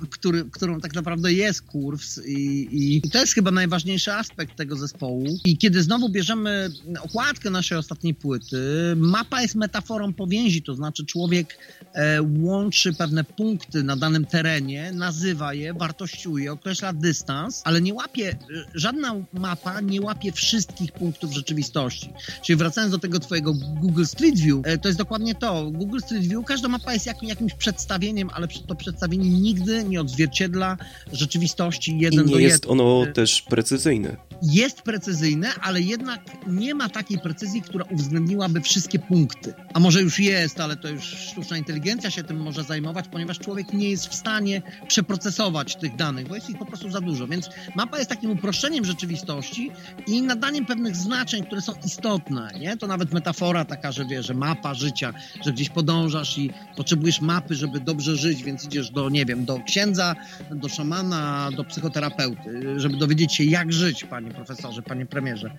[0.10, 5.40] który, którą tak naprawdę jest Kurws i, i to jest chyba najważniejszy aspekt tego zespołu.
[5.46, 6.70] I kiedy znowu bierzemy
[7.02, 8.58] okładkę naszej ostatniej płyty,
[8.96, 11.58] mapa jest metaforą powięzi, to znaczy człowiek
[11.94, 18.30] e, łączy pewne punkty na danym terenie, nazywa je, wartościuje, określa dystans, ale nie łapie,
[18.30, 18.38] e,
[18.74, 22.14] żadna mapa nie łapie wszystkich punktów rzeczywistości.
[22.44, 25.72] Czyli wracając do tego twojego Google Street View, e, to jest dokładnie to.
[25.72, 30.78] Google Street View, każda mapa jest jak, jakimś przedstawieniem, ale to przedstawienie nigdy nie odzwierciedla
[31.14, 34.18] rzeczywistości I jeden do nie jest ono też precyzyjne.
[34.42, 39.54] jest precyzyjne, ale jednak nie ma takiej precyzji, która uwzględniłaby wszystkie punkty.
[39.74, 43.74] A może już jest, ale to już sztuczna inteligencja się tym może zajmować, ponieważ człowiek
[43.74, 47.28] nie jest w stanie przeprocesować tych danych, bo jest ich po prostu za dużo.
[47.28, 49.72] Więc mapa jest takim uproszczeniem rzeczywistości
[50.08, 52.52] i nadaniem pewnych znaczeń, które są istotne.
[52.60, 52.78] Nie?
[52.78, 55.14] To nawet metafora taka, że wiesz, że mapa życia,
[55.46, 59.60] że gdzieś podążasz i potrzebujesz mapy, żeby dobrze żyć, więc idziesz do, nie wiem, do
[59.60, 60.16] księdza,
[60.52, 65.52] do szamana, do psychoterapeuty, żeby dowiedzieć się, jak żyć, panie profesorze, panie premierze.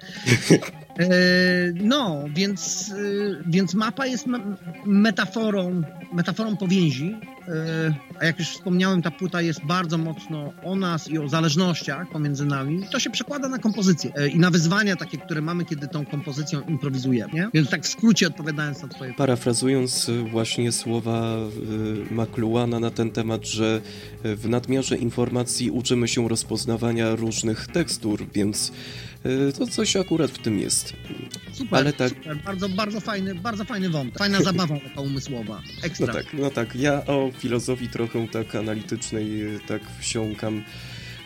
[0.99, 1.09] E,
[1.75, 4.57] No, więc, e, więc mapa jest me-
[4.87, 5.83] metaforą,
[6.13, 7.17] metaforą powięzi.
[7.49, 12.11] E, A jak już wspomniałem, ta płyta jest bardzo mocno o nas i o zależnościach
[12.11, 12.87] pomiędzy nami.
[12.93, 16.61] To się przekłada na kompozycję e, i na wyzwania takie, które mamy, kiedy tą kompozycją
[16.61, 17.33] improwizujemy.
[17.33, 17.49] Nie?
[17.55, 21.37] Więc tak w skrócie odpowiadając na twoje Parafrazując y, właśnie słowa
[22.11, 23.81] McLuhana na ten temat, że
[24.25, 28.73] w nadmiarze informacji uczymy się rozpoznawania różnych tekstur, więc
[29.59, 30.93] to coś akurat w tym jest.
[31.53, 32.37] Super, Ale tak- super.
[32.37, 34.19] Bardzo, bardzo fajny, bardzo fajny wątek.
[34.19, 35.63] Fajna zabawa taka umysłowa.
[35.83, 36.07] Ekstra.
[36.07, 36.77] No tak, no tak.
[36.77, 40.63] Ja o filozofii trochę tak analitycznej y, tak wsiąkam.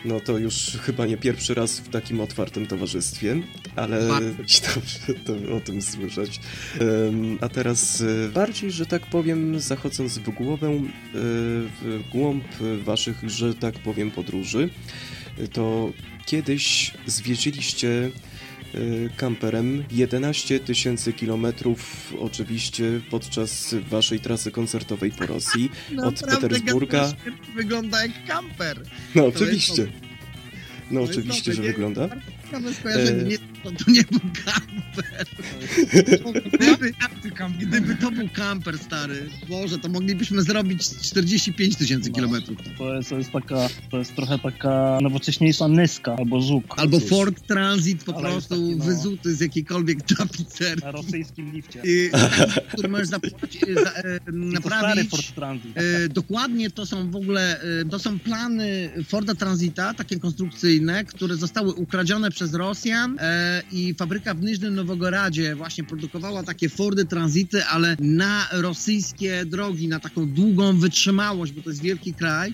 [0.05, 3.41] No to już chyba nie pierwszy raz w takim otwartym towarzystwie,
[3.75, 4.07] ale
[4.75, 6.39] dobrze to, o tym słyszeć.
[7.41, 10.81] A teraz e, bardziej, że tak powiem, zachodząc w głowę, e,
[11.13, 12.43] w głąb
[12.83, 14.69] waszych, że tak powiem, podróży,
[15.53, 15.91] to
[16.25, 17.89] kiedyś zwiedziliście
[18.73, 18.77] e,
[19.17, 25.71] kamperem 11 tysięcy kilometrów oczywiście podczas waszej trasy koncertowej po Rosji
[26.03, 27.13] od Naprawdę Petersburga.
[27.55, 28.83] Wygląda jak kamper.
[29.15, 29.87] No jest oczywiście.
[30.91, 32.09] No to jest oczywiście, że wygląda.
[32.51, 33.23] Ciekawe skojarzenie.
[33.23, 35.25] Nie, to, to nie był kamper.
[37.59, 42.15] Gdyby, to był kamper, stary, Boże, to moglibyśmy zrobić 45 tysięcy No.
[42.15, 42.57] kilometrów.
[42.77, 46.63] To jest, to jest taka, to jest trochę taka nowocześniejsza Nyska albo Żuk.
[46.77, 46.99] Albo.
[46.99, 48.85] Ford Transit po Ale prostu taki, no.
[48.85, 50.83] wyzuty z jakiejkolwiek tapicerki.
[50.85, 51.81] Na rosyjskim lifcie.
[51.85, 52.09] I,
[52.73, 55.09] który możesz zapłacić, e, za, e, I to stary naprawić.
[55.09, 55.77] Ford Transit.
[55.77, 61.35] E, dokładnie to są w ogóle, e, to są plany Forda Transita, takie konstrukcyjne, które
[61.35, 67.65] zostały ukradzione przez Rosjan e, i fabryka w Niżnym Nowogoradzie właśnie produkowała takie Fordy Transity,
[67.65, 72.53] ale na rosyjskie drogi, na taką długą wytrzymałość, bo to jest wielki kraj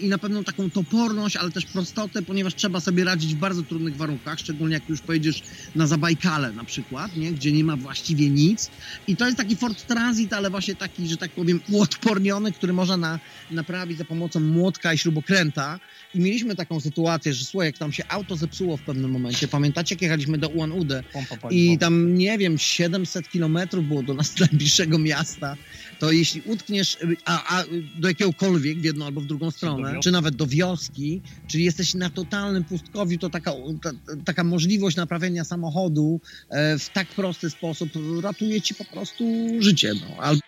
[0.00, 3.96] i na pewną taką toporność, ale też prostotę, ponieważ trzeba sobie radzić w bardzo trudnych
[3.96, 5.42] warunkach, szczególnie jak już pojedziesz
[5.74, 7.32] na Zabajkale na przykład, nie?
[7.32, 8.70] gdzie nie ma właściwie nic.
[9.08, 12.96] I to jest taki Ford Transit, ale właśnie taki, że tak powiem, uodporniony, który można
[12.96, 13.18] na,
[13.50, 15.80] naprawić za pomocą młotka i śrubokręta.
[16.14, 19.94] I mieliśmy taką sytuację, że słuchaj, jak tam się auto zepsuło w pewnym momencie, pamiętacie,
[19.94, 21.02] jak jechaliśmy do Ulan Ude
[21.50, 25.56] i tam, nie wiem, 700 kilometrów było do nas najbliższego miasta,
[25.98, 27.64] to jeśli utkniesz y, a, a,
[27.98, 32.10] do jakiegokolwiek w jedną albo w drugą stronę, czy nawet do wioski, czyli jesteś na
[32.10, 33.90] totalnym pustkowiu, to taka, ta,
[34.24, 36.20] taka możliwość naprawienia samochodu
[36.50, 37.88] e, w tak prosty sposób
[38.22, 39.24] ratuje ci po prostu
[39.60, 39.92] życie.
[39.94, 40.22] No.
[40.22, 40.40] Albo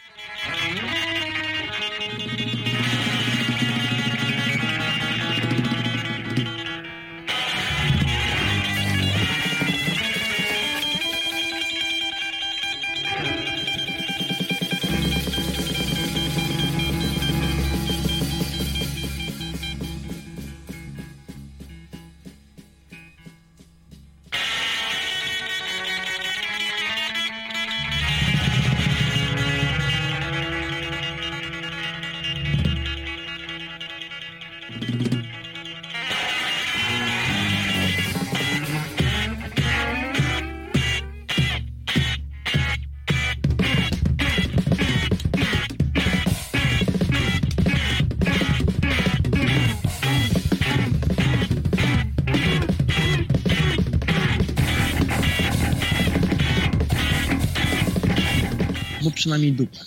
[59.20, 59.78] przynajmniej dupę.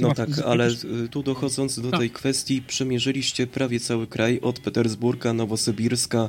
[0.00, 0.68] No tak, ale
[1.04, 2.00] y, tu dochodząc do Tak.
[2.00, 6.28] tej kwestii, przemierzyliście prawie cały kraj, od Petersburga, Nowosybirska,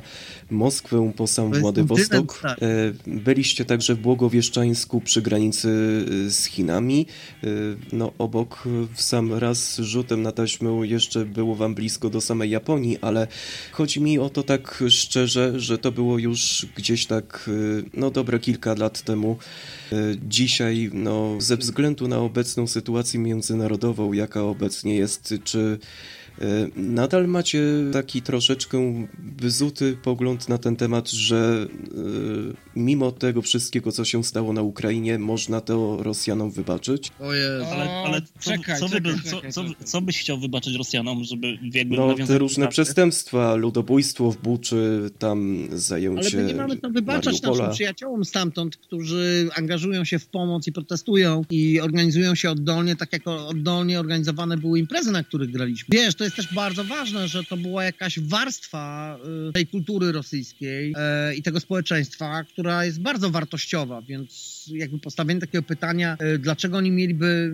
[0.50, 2.38] Moskwę po sam Władywostok.
[2.42, 2.58] tak.
[2.62, 2.66] E,
[3.06, 5.68] Byliście także w Błogowieszczańsku przy granicy
[6.26, 7.06] y, z Chinami.
[7.44, 8.62] Y, No obok
[8.94, 13.26] w sam raz rzutem na taśmę jeszcze było wam blisko do samej Japonii, ale
[13.72, 18.38] chodzi mi o to tak szczerze, że to było już gdzieś tak, y, no dobre
[18.38, 19.36] kilka lat temu.
[19.92, 23.20] Y, Dzisiaj, no, ze względu na obecną sytuację
[23.60, 25.78] międzynarodową, jaka obecnie jest, czy
[26.76, 27.62] nadal macie
[27.92, 29.06] taki troszeczkę
[29.38, 35.18] wyzuty pogląd na ten temat, że y, mimo tego wszystkiego, co się stało na Ukrainie,
[35.18, 37.12] można to Rosjanom wybaczyć?
[37.20, 37.64] O Jezu.
[37.72, 41.58] Ale, ale co, czekaj, co, czekaj, co, czekaj, co, co byś chciał wybaczyć Rosjanom, żeby
[41.74, 42.72] jakby No, te różne kontakty?
[42.72, 47.58] przestępstwa, ludobójstwo w Buczy, tam zajęcie Ale my nie mamy to wybaczać Mariupola.
[47.58, 53.12] naszym przyjaciołom stamtąd, którzy angażują się w pomoc i protestują i organizują się oddolnie, tak
[53.12, 55.86] jak oddolnie organizowane były imprezy, na których graliśmy.
[55.92, 59.18] Wiesz, to jest też bardzo ważne, że to była jakaś warstwa
[59.48, 65.40] y, tej kultury rosyjskiej e, i tego społeczeństwa, która jest bardzo wartościowa, więc jakby postawienie
[65.40, 67.52] takiego pytania, y, dlaczego oni mieliby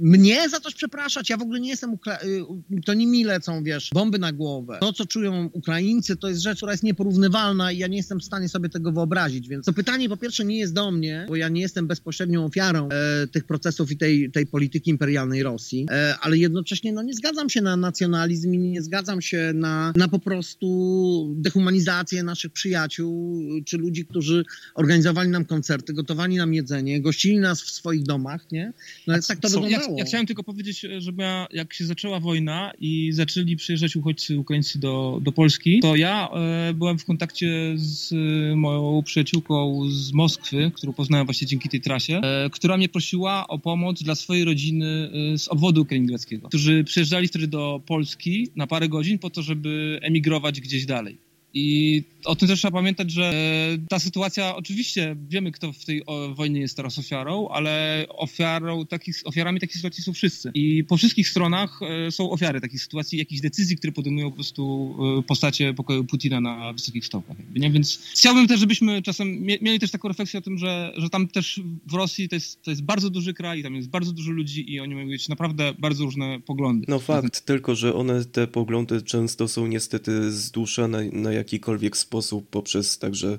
[0.00, 1.30] mnie za coś przepraszać?
[1.30, 4.78] Ja w ogóle nie jestem, Ukra- y, to nie mi lecą, wiesz, bomby na głowę.
[4.80, 8.24] To, co czują Ukraińcy, to jest rzecz, która jest nieporównywalna i ja nie jestem w
[8.24, 11.48] stanie sobie tego wyobrazić, więc to pytanie po pierwsze nie jest do mnie, bo ja
[11.48, 16.38] nie jestem bezpośrednią ofiarą e, tych procesów i tej, tej polityki imperialnej Rosji, e, ale
[16.38, 21.34] jednocześnie no, nie zgadzam się na nacjonalizm i nie zgadzam się na, na po prostu
[21.36, 24.44] dehumanizację naszych przyjaciół, czy ludzi, którzy
[24.74, 28.72] organizowali nam koncerty, gotowali nam jedzenie, gościli nas w swoich domach, nie?
[29.06, 29.98] No ale tak to ja, wyglądało.
[29.98, 34.78] ja chciałem tylko powiedzieć, żeby ja, jak się zaczęła wojna i zaczęli przyjeżdżać uchodźcy ukraińscy
[34.78, 40.70] do, do Polski, to ja e, byłem w kontakcie z e, moją przyjaciółką z Moskwy,
[40.74, 45.10] którą poznałem właśnie dzięki tej trasie, e, która mnie prosiła o pomoc dla swojej rodziny
[45.34, 49.98] e, z obwodu kaliningradzkiego, którzy przyjeżdżali wtedy do Polski na parę godzin po to, żeby
[50.02, 51.16] emigrować gdzieś dalej.
[51.54, 56.02] I o tym też trzeba pamiętać, że e, ta sytuacja, oczywiście wiemy, kto w tej
[56.34, 60.50] wojnie jest teraz ofiarą, ale ofiarą takich, ofiarami takich sytuacji są wszyscy.
[60.54, 64.94] I po wszystkich stronach e, są ofiary takich sytuacji, jakichś decyzji, które podejmują po prostu
[65.18, 67.36] e, postacie pokoju Putina na wysokich stopach.
[67.54, 67.70] Nie?
[67.70, 71.28] Więc chciałbym też, żebyśmy czasem mie- mieli też taką refleksję o tym, że, że tam
[71.28, 74.72] też w Rosji to jest, to jest bardzo duży kraj, tam jest bardzo dużo ludzi
[74.72, 76.86] i oni mają mieć naprawdę bardzo różne poglądy.
[76.88, 82.17] No fakt, tylko że one, te poglądy często są niestety zduszane na jakikolwiek sposób
[82.50, 83.38] poprzez także e,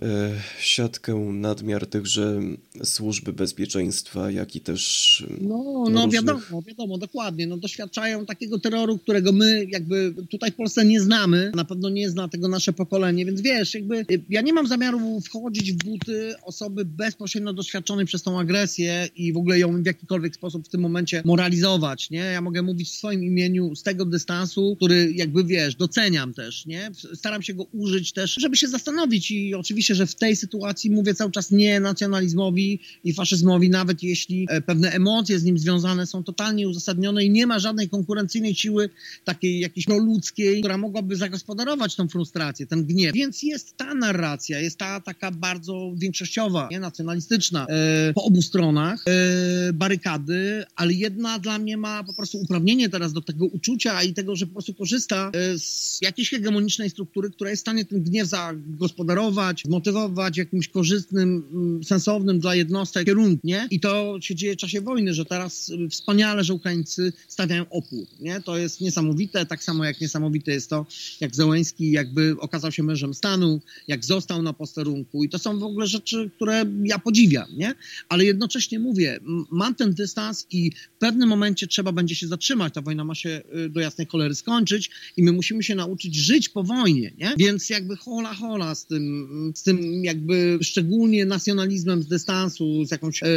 [0.59, 2.39] siatkę nadmiar tychże
[2.83, 7.47] służby bezpieczeństwa, jak i też e, No, No no różnych- wiadomo, wiadomo, dokładnie.
[7.47, 11.51] No, doświadczają takiego terroru, którego my jakby tutaj w Polsce nie znamy.
[11.55, 15.21] Na pewno nie zna tego nasze pokolenie, więc wiesz, jakby y, ja nie mam zamiaru
[15.21, 20.35] wchodzić w buty osoby bezpośrednio doświadczonej przez tą agresję i w ogóle ją w jakikolwiek
[20.35, 22.19] sposób w tym momencie moralizować, nie?
[22.19, 26.91] Ja mogę mówić w swoim imieniu z tego dystansu, który jakby wiesz, doceniam też, nie?
[27.13, 31.13] Staram się go użyć też, żeby się zastanowić i oczywiście, że w tej sytuacji mówię
[31.13, 36.23] cały czas nie nacjonalizmowi i faszyzmowi, nawet jeśli e, pewne emocje z nim związane są
[36.23, 38.89] totalnie uzasadnione i nie ma żadnej konkurencyjnej siły
[39.25, 43.13] takiej jakiejś proludzkiej, która mogłaby zagospodarować tą frustrację, ten gniew.
[43.13, 49.03] Więc jest ta narracja, jest ta taka bardzo większościowa, nie, nacjonalistyczna e, po obu stronach
[49.07, 54.13] e, barykady, ale jedna dla mnie ma po prostu uprawnienie teraz do tego uczucia i
[54.13, 58.03] tego, że po prostu korzysta e, z jakiejś hegemonicznej struktury, która jest w stanie ten
[58.03, 63.67] gniew zagospodarować, zmotywować w jakimś korzystnym, mm, sensownym dla jednostek kierunku, nie?
[63.71, 68.07] I to się dzieje w czasie wojny, że teraz y, wspaniale, że Ukraińcy stawiają opór,
[68.19, 68.41] nie?
[68.41, 70.85] To jest niesamowite, tak samo jak niesamowite jest to,
[71.19, 75.63] jak Zełenski jakby okazał się mężem stanu, jak został na posterunku i to są w
[75.63, 77.73] ogóle rzeczy, które ja podziwiam, nie?
[78.09, 79.19] Ale jednocześnie mówię,
[79.51, 83.41] mam ten dystans i w pewnym momencie trzeba będzie się zatrzymać, ta wojna ma się
[83.65, 87.33] y, do jasnej cholery skończyć i my musimy się nauczyć żyć po wojnie, nie?
[87.37, 93.23] Więc jakby hola hola z tym, z tym jakby szczególnie nacjonalizmem z dystansu, z jakąś
[93.23, 93.27] e,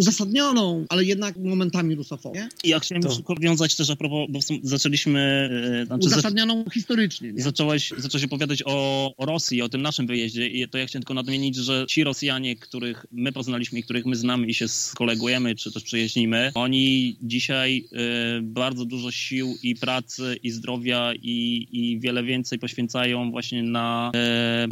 [0.00, 2.40] uzasadnioną, ale jednak momentami rusofobią?
[2.64, 5.50] Ja chciałem To- jeszcze wiązać też a propos, bo zaczęliśmy,
[5.82, 7.42] e, znaczy za, Uzasadnioną historycznie, nie?
[7.42, 11.14] zacząłeś, zacząłeś opowiadać o, o Rosji, o tym naszym wyjeździe i to ja chciałem tylko
[11.14, 15.72] nadmienić, że ci Rosjanie, których my poznaliśmy i których my znamy i się skolegujemy, czy
[15.72, 22.24] też przyjaźnimy, oni dzisiaj e, bardzo dużo sił i pracy i zdrowia i, i wiele
[22.24, 24.21] więcej poświęcają właśnie na, e,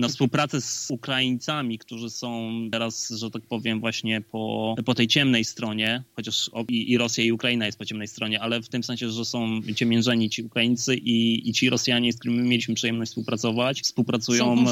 [0.00, 5.44] na współpracę z Ukraińcami, którzy są teraz, że tak powiem, właśnie po, po tej ciemnej
[5.44, 9.10] stronie, chociaż i, i Rosja i Ukraina jest po ciemnej stronie, ale w tym sensie,
[9.10, 14.64] że są ciemiężeni ci Ukraińcy i, i ci Rosjanie, z którymi mieliśmy przyjemność współpracować, współpracują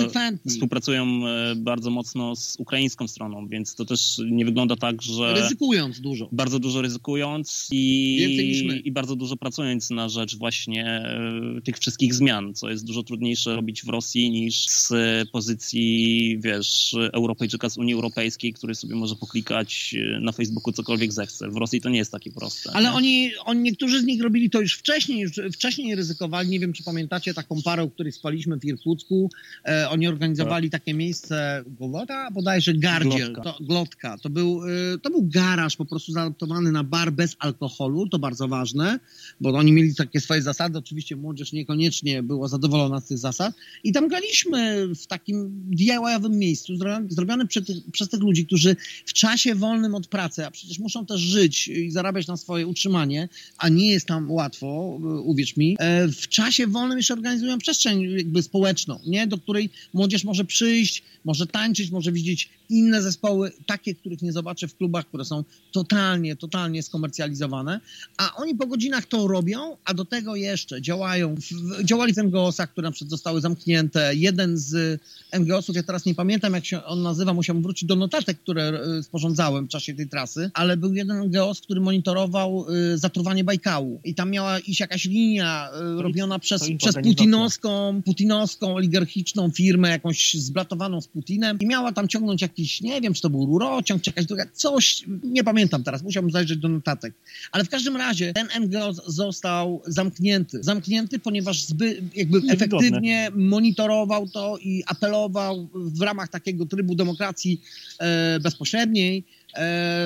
[0.49, 6.01] współpracują e, bardzo mocno z ukraińską stroną, więc to też nie wygląda tak, że Ryzykując
[6.01, 6.29] dużo.
[6.33, 12.55] bardzo dużo ryzykując i, i bardzo dużo pracując na rzecz właśnie e, tych wszystkich zmian,
[12.55, 14.93] co jest dużo trudniejsze robić w Rosji niż z
[15.31, 21.51] pozycji, wiesz, Europejczyka z Unii Europejskiej, który sobie może poklikać e, na Facebooku cokolwiek zechce.
[21.51, 22.71] W Rosji to nie jest takie proste.
[22.75, 22.95] Ale nie?
[22.95, 26.49] oni, oni, niektórzy z nich robili to już wcześniej, już wcześniej ryzykowali.
[26.49, 29.31] Nie wiem, czy pamiętacie taką parę, o której spaliśmy w Irkucku.
[29.65, 33.53] E, oni organizowali takie miejsce, Golota, bodajże Gardziel, Glotka.
[33.53, 34.19] to, Glotka.
[34.19, 34.63] To był,
[34.95, 39.01] e, to był garaż po prostu zaadaptowany na bar bez alkoholu, to bardzo ważne,
[39.41, 40.79] bo oni mieli takie swoje zasady.
[40.79, 43.55] Oczywiście młodzież niekoniecznie była zadowolona z tych zasad.
[43.85, 44.58] I tam graliśmy
[44.97, 49.95] w takim DIY-owym miejscu, zro- zrobione przy tych, przez tych ludzi, którzy w czasie wolnym
[49.95, 53.29] od pracy, a przecież muszą też żyć i zarabiać na swoje utrzymanie,
[53.59, 58.03] a nie jest tam łatwo, y, uwierz mi, e, w czasie wolnym jeszcze organizują przestrzeń
[58.03, 59.27] jakby społeczną, nie?
[59.27, 64.69] do której młodzież może przyjść, może tańczyć, może widzieć inne zespoły, takie, których nie zobaczy
[64.69, 67.81] w klubach, które są totalnie, totalnie skomercjalizowane,
[68.17, 72.71] a oni po godzinach to robią, a do tego jeszcze działają, w, działali w NGO-sach,
[72.71, 74.15] które na przykład zostały zamknięte.
[74.15, 75.01] Jeden z
[75.39, 78.63] NGO-sów, ja teraz nie pamiętam jak się on nazywa, musiałem wrócić do notatek, które
[78.99, 84.01] e, sporządzałem w czasie tej trasy, ale był jeden NGO-s, który monitorował e, zatruwanie Bajkału
[84.05, 90.35] i tam miała iść jakaś linia e, robiona przez, przez putinowską, putinowską oligarchiczną firmę, jakąś
[90.35, 94.11] zblatowaną z Putinem i miała tam ciągnąć jakiś, nie wiem, czy to był rurociąg, czy
[94.11, 97.15] jakaś druga, coś, nie pamiętam teraz, musiałbym zajrzeć do notatek.
[97.53, 100.59] Ale w każdym razie ten NGO został zamknięty.
[100.63, 107.61] Zamknięty, ponieważ zby, jakby efektywnie monitorował to i apelował w ramach takiego trybu demokracji
[107.99, 109.25] e, bezpośredniej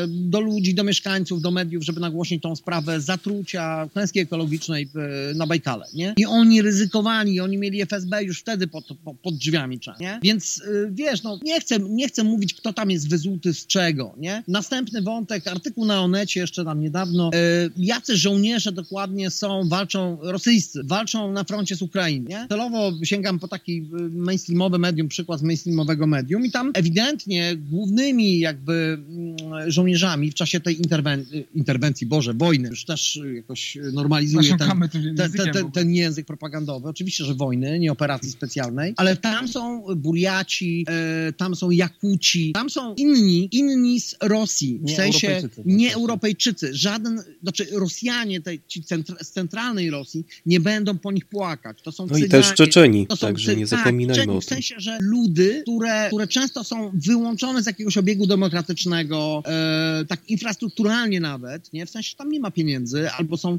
[0.06, 4.88] do ludzi, do mieszkańców, do mediów, żeby nagłośnić tą sprawę zatrucia klęski ekologicznej
[5.34, 6.14] na Bajkale, nie?
[6.16, 8.84] I oni ryzykowali, oni mieli FSB już wtedy pod,
[9.22, 10.20] pod, drzwiami, nie?
[10.22, 14.14] Więc y, wiesz, no nie chcę, nie chcę mówić, kto tam jest wyzuty z czego,
[14.18, 14.42] nie?
[14.48, 20.84] Następny wątek, artykuł na Onecie jeszcze tam niedawno, y, jacy żołnierze dokładnie są, walczą, rosyjscy,
[20.84, 22.30] walczą na froncie z Ukrainy?
[22.48, 28.38] Celowo sięgam po taki y, mainstreamowy medium, przykład z mainstreamowego medium i tam ewidentnie głównymi
[28.38, 29.31] jakby mm,
[29.66, 31.24] żołnierzami w czasie tej interwen-
[31.54, 37.24] interwencji, Boże, wojny, już też y, jakoś normalizuje ten, ten, ten, ten, język propagandowy, oczywiście,
[37.24, 40.86] że wojny, nie operacji specjalnej, ale tam są Buriaci,
[41.28, 45.62] e, tam są Jakuci, tam są inni, inni z Rosji, w Nie sensie Europejczycy.
[45.66, 51.24] nie Europejczycy, żaden, znaczy Rosjanie tej, ci centr- z centralnej Rosji nie będą po nich
[51.24, 54.38] płakać, to są No i Cyganie, też Czeczeni, to są także nie tak, zapominajmy Czeczeni,
[54.38, 54.54] o W tym.
[54.56, 61.20] sensie, że ludy, które, które często są wyłączone z jakiegoś obiegu demokratycznego, e, tak infrastrukturalnie
[61.20, 61.86] nawet, nie?
[61.86, 63.58] w sensie, tam nie ma pieniędzy, albo są e,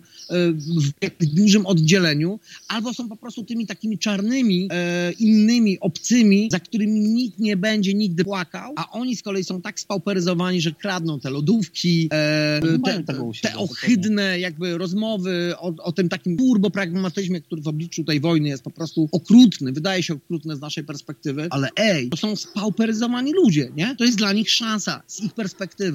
[1.19, 6.99] w dużym oddzieleniu, albo są po prostu tymi takimi czarnymi, e, innymi, obcymi, za którymi
[6.99, 11.29] nikt nie będzie nigdy płakał, a oni z kolei są tak spauperyzowani, że kradną te
[11.29, 13.03] lodówki, e, Oni te,
[13.41, 18.63] te, ohydne jakby rozmowy o, o tym takim turbopragmatyzmie, który w obliczu tej wojny jest
[18.63, 23.71] po prostu okrutny, wydaje się okrutny z naszej perspektywy, ale ej, to są spauperyzowani ludzie,
[23.75, 23.95] nie?
[23.95, 25.52] To jest dla nich szansa z ich perspektywy.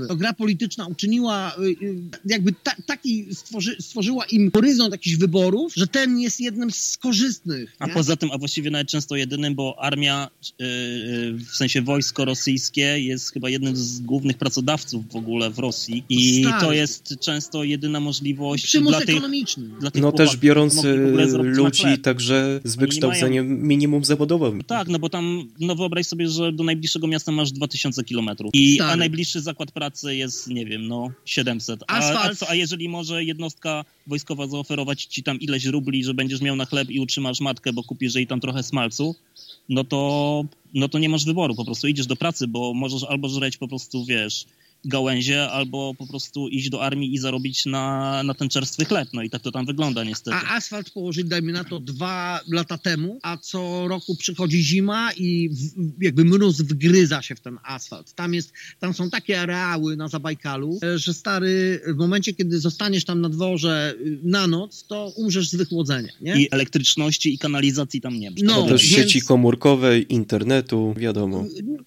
[0.09, 5.73] To gra polityczna uczyniła, y, y, jakby ta, taki stworzy, stworzyła im horyzont jakichś wyborów,
[5.77, 7.77] że ten jest jednym z korzystnych.
[7.79, 7.93] A nie?
[7.95, 12.99] poza tym, a właściwie nawet często jedynym, bo armia, yy, yy, w sensie wojsko rosyjskie
[12.99, 16.67] jest chyba jednym z głównych pracodawców w ogóle w Rosji i Stary.
[16.67, 19.69] to jest często jedyna możliwość Przymus dla tych, ekonomiczny.
[19.81, 20.85] dla tych No też biorąc
[21.43, 24.65] ludzi także z wykształceniem minimum zawodowym.
[24.65, 28.75] Tak, no bo tam, no wyobraź sobie, że do najbliższego miasta masz 2000 kilometrów, I
[28.75, 28.93] Stary.
[28.93, 31.85] a najbliższy zakład pracy jest, nie wiem, no 700.
[31.87, 36.41] A, a, co, a jeżeli może jednostka wojskowa zaoferować ci tam ileś rubli, że będziesz
[36.41, 39.15] miał na chleb i utrzymasz matkę, bo kupisz jej tam trochę smalcu,
[39.69, 40.45] no to,
[40.75, 43.69] no to nie masz wyboru, po prostu idziesz do pracy, bo możesz albo żreć po
[43.69, 44.47] prostu, wiesz,
[44.85, 49.23] gałęzie, albo po prostu iść do armii i zarobić na, na ten czerstwy chleb, no
[49.23, 50.37] i tak to tam wygląda niestety.
[50.37, 55.49] A asfalt położyli, dajmy na to, dwa lata temu, a co roku przychodzi zima i
[55.49, 58.15] w, jakby mróz wgryza się w ten asfalt.
[58.15, 63.05] Tam, jest, tam są takie areały na Zabajkalu, e, że stary, w momencie, kiedy zostaniesz
[63.05, 66.43] tam na dworze y, na noc, to umrzesz z wychłodzenia, nie?
[66.43, 68.37] I elektryczności i kanalizacji tam nie ma.
[68.43, 71.45] No, też więc- sieci komórkowej, internetu, wiadomo.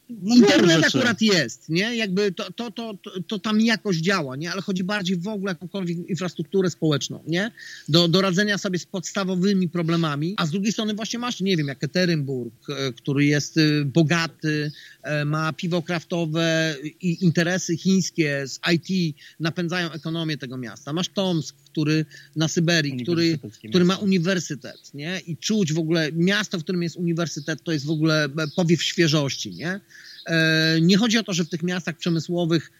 [0.09, 1.95] No, Internet akurat jest, nie?
[1.95, 4.51] Jakby to, to, to, to, to tam jakoś działa, nie?
[4.51, 7.51] Ale chodzi bardziej w ogóle o jakąkolwiek infrastrukturę społeczną, nie?
[7.89, 11.67] Do, do radzenia sobie z podstawowymi problemami, a z drugiej strony właśnie masz, nie wiem,
[11.67, 14.71] jak Ekaterinburg, e, który jest e, bogaty,
[15.03, 20.93] e, ma piwo kraftowe i interesy chińskie z IT napędzają ekonomię tego miasta.
[20.93, 22.05] Masz Tomsk, który
[22.35, 25.21] na Syberii, który, który ma uniwersytet, nie?
[25.27, 29.51] I czuć w ogóle, miasto, w którym jest uniwersytet, to jest w ogóle powiew świeżości,
[29.55, 29.79] nie?
[30.25, 32.71] E, Nie chodzi o to, że w tych miastach przemysłowych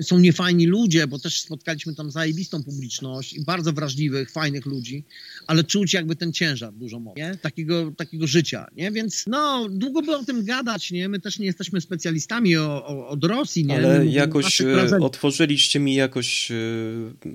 [0.00, 5.04] są niefajni ludzie, bo też spotkaliśmy tam zajebistą publiczność i bardzo wrażliwych, fajnych ludzi,
[5.46, 7.36] ale czuć jakby ten ciężar dużo mocniej, nie?
[7.36, 8.90] Takiego, takiego życia, nie?
[8.90, 11.08] Więc no, długo by o tym gadać, nie?
[11.08, 13.76] My też nie jesteśmy specjalistami o, o, od Rosji, nie?
[13.76, 16.54] Ale mówimy jakoś e, otworzyliście mi jakoś e,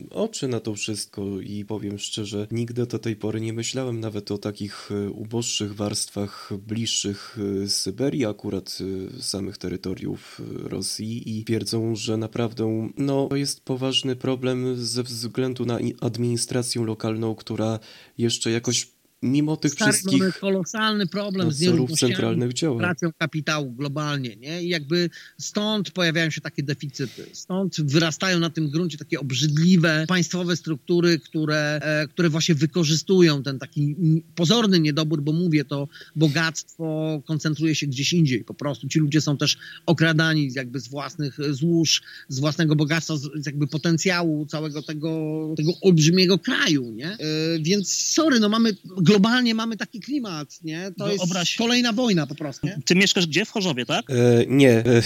[0.09, 4.37] oczy na to wszystko i powiem szczerze, nigdy do tej pory nie myślałem nawet o
[4.37, 7.37] takich uboższych warstwach bliższych
[7.67, 8.77] Syberii, akurat
[9.17, 9.21] e,
[9.57, 15.79] terytoriów e, Rosji i twierdzą, że naprawdę no, to jest poważny problem ze względu na
[16.01, 17.79] administrację lokalną, która
[18.17, 22.73] jeszcze jakoś mimo tych Stary, wszystkich mamy kolosalny problem z nierównościami centralnych działa.
[22.73, 24.63] koncentracją kapitału globalnie, nie?
[24.63, 27.25] I jakby stąd pojawiają się takie deficyty.
[27.33, 33.59] Stąd wyrastają na tym gruncie takie obrzydliwe państwowe struktury, które, e, które właśnie wykorzystują ten
[33.59, 33.95] taki
[34.35, 38.87] pozorny niedobór, bo mówię, to bogactwo koncentruje się gdzieś indziej po prostu.
[38.87, 43.67] Ci ludzie są też okradani jakby z własnych złóż, z własnego bogactwa, z z jakby
[43.67, 47.07] potencjału całego tego, tego olbrzymiego kraju, nie?
[47.11, 47.17] E,
[47.61, 48.75] Więc sorry, no mamy,
[49.11, 50.91] globalnie mamy taki klimat, nie?
[50.97, 52.79] To jest Wyobraź- kolejna wojna po prostu, nie?
[52.85, 53.45] Ty mieszkasz gdzie?
[53.45, 54.09] W Chorzowie, tak?
[54.09, 54.15] E,
[54.47, 54.71] nie.
[54.71, 55.01] E,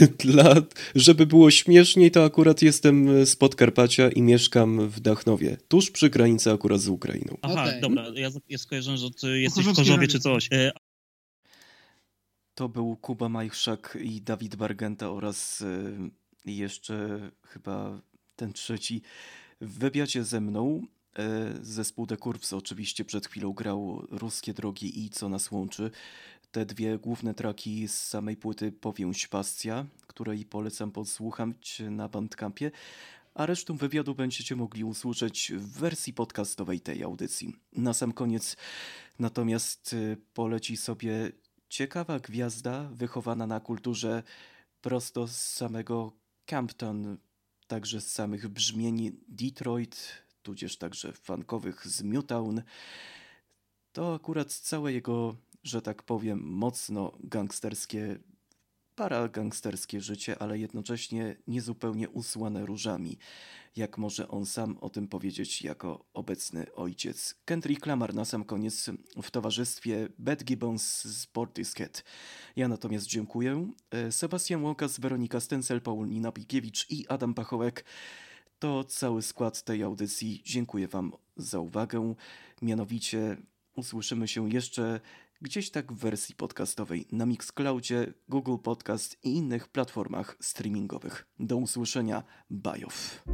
[0.24, 0.54] dla,
[0.94, 6.50] żeby było śmieszniej, to akurat jestem z Podkarpacia i mieszkam w Dachnowie, tuż przy granicy
[6.52, 7.36] akurat z Ukrainą.
[7.42, 7.80] Aha, Okej.
[7.80, 10.48] dobra, ja, ja skojarzyłem, że ty jesteś w Chorzowie czy coś.
[10.52, 10.72] E,
[12.54, 15.98] To był Kuba Majchrzak i Dawid Bargenta oraz y,
[16.46, 18.00] jeszcze chyba
[18.36, 19.02] ten trzeci.
[19.60, 20.86] W wywiadzie ze mną
[21.62, 25.90] zespół The Curves oczywiście przed chwilą grał Ruskie Drogi i Co nas łączy.
[26.50, 32.70] Te dwie główne traki z samej płyty Powięź Pasja, której polecam podsłuchać na Bandcampie,
[33.34, 37.56] a resztę wywiadu będziecie mogli usłyszeć w wersji podcastowej tej audycji.
[37.72, 38.56] Na sam koniec
[39.18, 41.32] natomiast y, poleci sobie
[41.68, 44.22] ciekawa gwiazda wychowana na kulturze
[44.80, 46.12] prosto z samego
[46.46, 47.18] Campton,
[47.66, 52.62] także z samych brzmieni Detroit, tudzież także funkowych z Newtown.
[53.92, 58.18] To akurat całe jego, że tak powiem, mocno gangsterskie,
[58.94, 63.18] paragangsterskie życie, ale jednocześnie niezupełnie usłane różami,
[63.76, 67.34] jak może on sam o tym powiedzieć jako obecny ojciec.
[67.44, 68.90] Kendrick Lamar na sam koniec
[69.22, 72.04] w towarzystwie Beth Gibbons z Portishead.
[72.56, 73.70] Ja natomiast dziękuję.
[73.90, 77.84] E, Sebastian Łukas, Weronika Stencel, Paulina Pikiewicz i Adam Pachołek
[78.60, 80.42] to cały skład tej audycji.
[80.44, 82.14] Dziękuję Wam za uwagę.
[82.62, 83.36] Mianowicie
[83.76, 85.00] usłyszymy się jeszcze
[85.42, 91.26] gdzieś tak w wersji podcastowej na Mixcloudzie, Google Podcast i innych platformach streamingowych.
[91.38, 92.22] Do usłyszenia.
[92.50, 93.24] Bajow.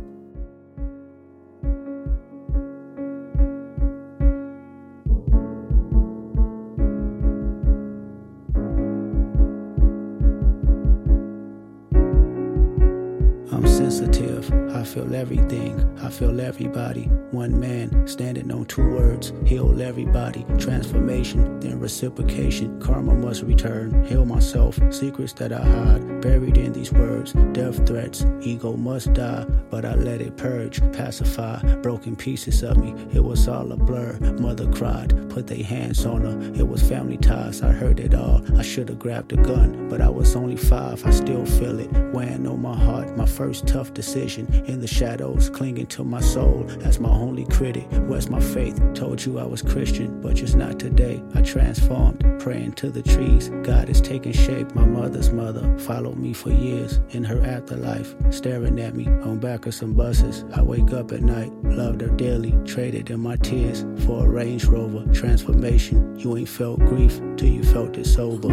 [14.87, 15.99] Feel everything.
[16.03, 17.05] I feel everybody.
[17.33, 19.33] One man standing on two words.
[19.45, 20.47] Heal everybody.
[20.59, 22.81] Transformation, then reciprocation.
[22.81, 24.05] Karma must return.
[24.05, 24.79] Heal myself.
[24.91, 26.21] Secrets that I hide.
[26.21, 27.33] Buried in these words.
[27.53, 28.25] Death threats.
[28.41, 29.45] Ego must die.
[29.71, 30.81] But I let it purge.
[30.93, 31.61] Pacify.
[31.77, 32.95] Broken pieces of me.
[33.13, 34.19] It was all a blur.
[34.39, 35.29] Mother cried.
[35.31, 36.41] Put their hands on her.
[36.55, 37.61] It was family ties.
[37.63, 38.41] I heard it all.
[38.57, 39.89] I should have grabbed a gun.
[39.89, 41.05] But I was only five.
[41.05, 41.91] I still feel it.
[42.15, 43.17] Weighing on my heart.
[43.17, 44.47] My first tough decision.
[44.67, 45.51] In the shadows.
[45.51, 46.67] Clinging to my soul.
[46.83, 47.87] As my only critic.
[48.07, 48.81] Where's my faith?
[48.95, 50.21] Told you I was Christian.
[50.21, 51.23] But just not today.
[51.35, 52.25] I transformed.
[52.41, 53.51] Praying to the trees.
[53.63, 54.75] God is taking shape.
[54.75, 57.01] My mother's mother followed me for years.
[57.11, 58.15] In her afterlife.
[58.31, 60.45] Staring at me on back of some buses.
[60.55, 61.53] I wake up at night.
[61.65, 62.55] Loved her dearly.
[62.65, 65.13] Traded in my tears for a Range Rover.
[65.13, 66.19] Transformation.
[66.19, 68.49] You ain't felt grief till you felt it sober.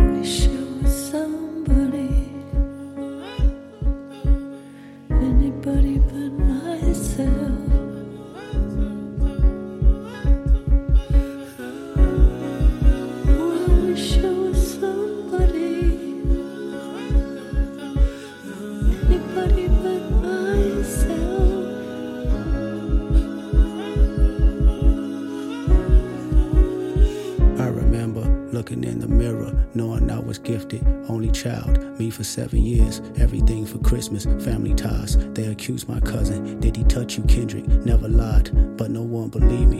[33.93, 35.17] Christmas, family ties.
[35.33, 37.67] They accused my cousin, did he touch you, Kendrick?
[37.67, 39.72] Never lied, but no one believed me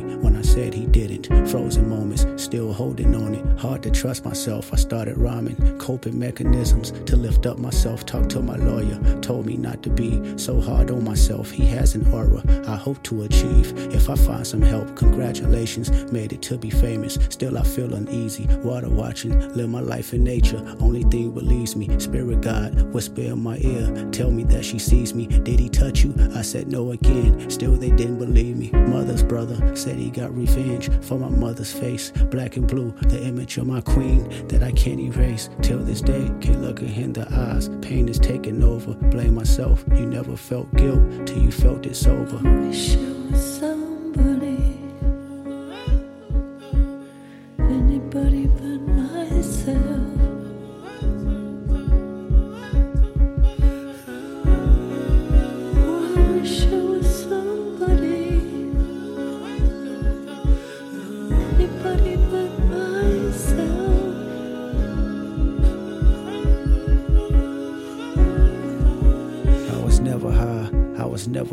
[3.84, 8.06] to trust myself, I started rhyming, coping mechanisms to lift up myself.
[8.06, 11.52] Talked to my lawyer, told me not to be so hard on myself.
[11.52, 13.74] He has an aura I hope to achieve.
[13.94, 17.16] If I find some help, congratulations, made it to be famous.
[17.30, 18.48] Still, I feel uneasy.
[18.64, 20.64] Water watching, live my life in nature.
[20.80, 25.14] Only thing believes me, spirit God, whisper in my ear, tell me that she sees
[25.14, 25.28] me.
[25.28, 26.16] Did he touch you?
[26.36, 27.50] I said no again.
[27.50, 28.72] Still, they didn't believe me.
[28.72, 33.58] Mother's brother said he got revenge for my mother's face, black and blue, the image
[33.58, 35.50] of my queen that I can't erase.
[35.62, 37.70] Till this day, can't look her in the eyes.
[37.82, 38.94] Pain is taking over.
[38.94, 39.84] Blame myself.
[39.96, 42.38] You never felt guilt till you felt it sober.
[42.60, 44.53] Wish it was somebody,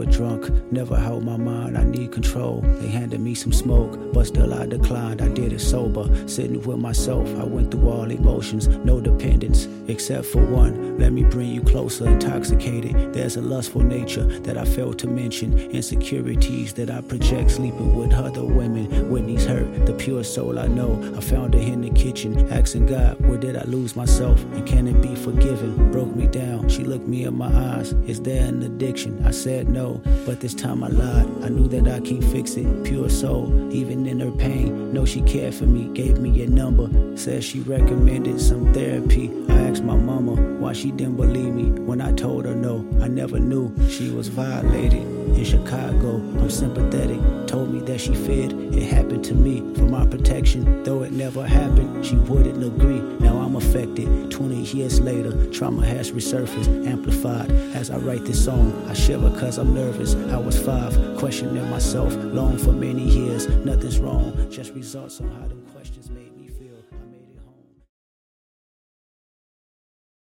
[0.00, 2.60] never drunk, never held my mind, I need control.
[2.62, 6.08] They handed me some smoke, but still I declined, I did it sober.
[6.28, 10.98] Sitting with myself, I went through all emotions, no dependence, except for one.
[10.98, 13.12] Let me bring you closer, intoxicated.
[13.12, 18.12] There's a lustful nature that I failed to mention, insecurities that I project sleeping with
[18.12, 19.10] other women.
[19.10, 20.98] Whitney's hurt, the pure soul I know.
[21.16, 24.42] I found her in the kitchen, asking God, where did I lose myself?
[24.54, 25.90] And can it be forgiven?
[25.90, 27.92] Broke me down, she looked me in my eyes.
[28.06, 29.24] Is there an addiction?
[29.26, 29.89] I said no,
[30.26, 31.28] but this time I lied.
[31.42, 32.84] I knew that I can't fix it.
[32.84, 34.92] Pure soul, even in her pain.
[34.92, 36.88] Know she cared for me, gave me a number.
[37.16, 39.30] Said she recommended some therapy.
[39.48, 42.86] I asked my mama, why she didn't believe me when I told her no.
[43.00, 45.02] I never knew she was violated.
[45.36, 47.20] In Chicago, I'm sympathetic.
[47.46, 50.82] Told me that she feared it happened to me for my protection.
[50.82, 53.00] Though it never happened, she wouldn't agree.
[53.20, 54.30] Now I'm affected.
[54.30, 57.50] 20 years later, trauma has resurfaced, amplified.
[57.74, 60.14] As I write this song, I shiver cause I'm nervous.
[60.14, 63.48] I was five, questioning myself, long for many years.
[63.64, 65.62] Nothing's wrong, just results on how them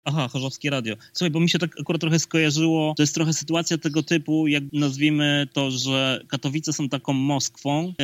[0.04, 0.96] Aha, Chorzowskie Radio.
[1.12, 4.64] Słuchaj, bo mi się tak akurat trochę skojarzyło, to jest trochę sytuacja tego typu, jak
[4.72, 7.94] nazwijmy to, że Katowice są taką Moskwą yy,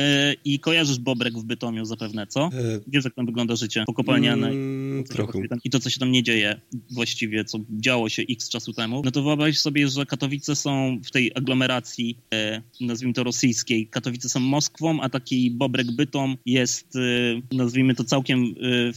[0.45, 2.45] i kojarzysz Bobrek w Bytomiu zapewne, co?
[2.45, 5.39] E, Wiesz, jak tam wygląda życie pokopalniane mm, trochę.
[5.63, 9.11] i to, co się tam nie dzieje właściwie, co działo się x czasu temu, no
[9.11, 14.39] to wyobraź sobie, że Katowice są w tej aglomeracji, e, nazwijmy to rosyjskiej, Katowice są
[14.39, 18.45] Moskwą, a taki Bobrek Bytom jest, e, nazwijmy to całkiem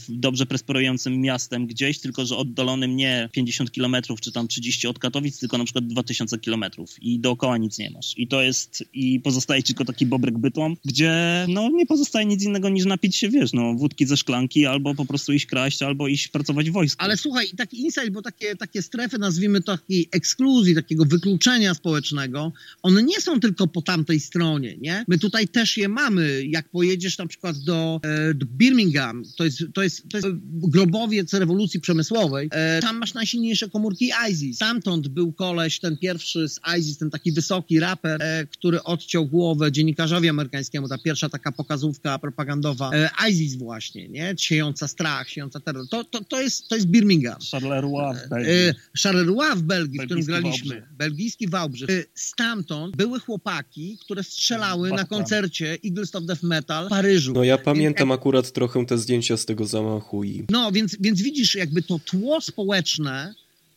[0.09, 5.39] dobrze prosperującym miastem gdzieś, tylko że oddalonym nie 50 kilometrów czy tam 30 od Katowic,
[5.39, 8.13] tylko na przykład 2000 kilometrów i dookoła nic nie masz.
[8.17, 11.13] I to jest, i pozostaje ci tylko taki Bobrek Bytom, gdzie
[11.49, 15.05] no nie pozostaje nic innego niż napić się, wiesz, no wódki ze szklanki, albo po
[15.05, 17.03] prostu iść kraść, albo iść pracować w wojsku.
[17.03, 22.51] Ale słuchaj, taki insight, bo takie, takie strefy, nazwijmy to takiej ekskluzji, takiego wykluczenia społecznego,
[22.81, 25.05] one nie są tylko po tamtej stronie, nie?
[25.07, 26.43] My tutaj też je mamy.
[26.45, 31.33] Jak pojedziesz na przykład do, e, do Birmingham, to jest, to, jest, to jest grobowiec
[31.33, 34.55] rewolucji przemysłowej, e, tam masz najsilniejsze komórki ISIS.
[34.55, 39.71] Stamtąd był koleś, ten pierwszy z ISIS, ten taki wysoki raper, e, który odciął głowę
[39.71, 44.35] dziennikarzowi amerykańskiemu, ta pierwsza taka pokazówka propagandowa, e, ISIS właśnie, nie?
[44.37, 45.85] Siejąca strach, siejąca terror.
[45.89, 47.37] To, to, to, jest, to jest Birmingham.
[47.51, 48.51] Charleroi w Belgii.
[48.51, 50.69] E, Charleroi w Belgii, w którym graliśmy.
[50.69, 50.95] Wałbrzych.
[50.97, 51.89] Belgijski Wałbrzych.
[51.89, 57.33] E, Stamtąd były chłopaki, które strzelały na koncercie Eagles of Death Metal w Paryżu.
[57.33, 61.55] No ja pamiętam akurat trochę te zdjęcia z tego zamachu i No, więc, więc widzisz,
[61.55, 63.33] jakby to tło społeczne społeczne,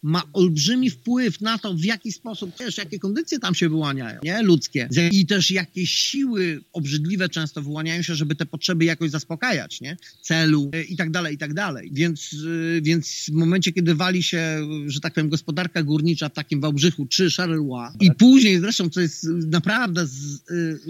[0.07, 4.43] ma olbrzymi wpływ na to, w jaki sposób, też jakie kondycje tam się wyłaniają, nie?
[4.43, 4.89] Ludzkie.
[5.13, 9.97] I też jakie siły obrzydliwe często wyłaniają się, żeby te potrzeby jakoś zaspokajać, nie?
[10.23, 11.91] Celu e, i tak dalej, i tak dalej.
[11.93, 16.61] Więc, y, więc w momencie, kiedy wali się, że tak powiem, gospodarka górnicza w takim
[16.61, 17.57] Wałbrzychu czy Charleroi
[18.01, 20.81] i później zresztą, co jest naprawdę z, y,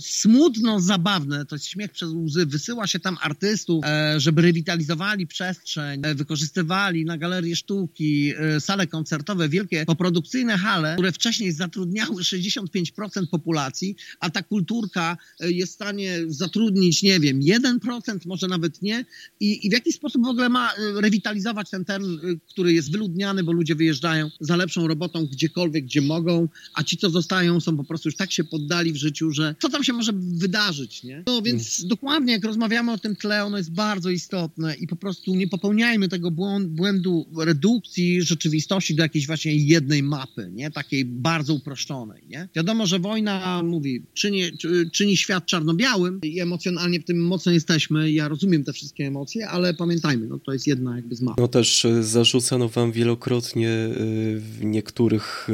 [0.00, 6.00] smutno zabawne, to jest śmiech przez łzy, wysyła się tam artystów, e, żeby rewitalizowali przestrzeń,
[6.04, 13.26] e, wykorzystywali na galerie sztuki, e, sale koncertowe, wielkie poprodukcyjne hale, które wcześniej zatrudniały 65%
[13.30, 19.04] populacji, a ta kulturka e, jest w stanie zatrudnić, nie wiem, 1%, może nawet nie.
[19.40, 22.18] I, i w jaki sposób w ogóle ma e, rewitalizować ten teren,
[22.48, 27.10] który jest wyludniany, bo ludzie wyjeżdżają za lepszą robotą gdziekolwiek, gdzie mogą, a ci, co
[27.10, 30.12] zostają, są po prostu już tak się poddali w życiu, że co tam się może
[30.14, 31.22] wydarzyć, nie?
[31.26, 35.34] No więc dokładnie, jak rozmawiamy o tym tle, ono jest bardzo istotne i po prostu
[35.34, 36.30] nie popełniajmy tego
[36.68, 40.70] błędu redukcji rzeczywistości do jakiejś właśnie jednej mapy, nie?
[40.70, 42.48] Takiej bardzo uproszczonej, nie?
[42.56, 48.10] Wiadomo, że wojna, mówi, czyni, czy- czyni świat czarno-białym i emocjonalnie w tym mocno jesteśmy.
[48.12, 51.38] Ja rozumiem te wszystkie emocje, ale pamiętajmy, no to jest jedna jakby z map.
[51.38, 53.90] No też e, zarzucano wam wielokrotnie e,
[54.38, 55.48] w niektórych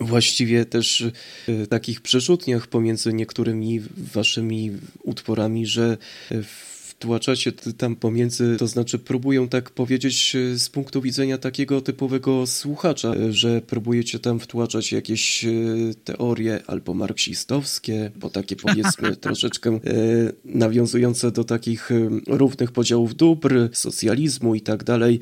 [0.00, 1.04] e, właściwie też
[1.68, 4.70] takich przerzutniach pomiędzy niektórymi waszymi
[5.02, 5.96] utworami, że
[6.30, 6.42] e,
[7.04, 13.14] wtłaczacie tam pomiędzy, to znaczy próbują tak powiedzieć e, z punktu widzenia takiego typowego słuchacza,
[13.14, 15.50] e, że próbujecie tam wtłaczać jakieś e,
[16.04, 19.80] teorie albo marksistowskie, bo takie powiedzmy troszeczkę
[20.44, 21.90] nawiązujące do takich
[22.26, 25.20] równych podziałów dóbr, socjalizmu i tak dalej.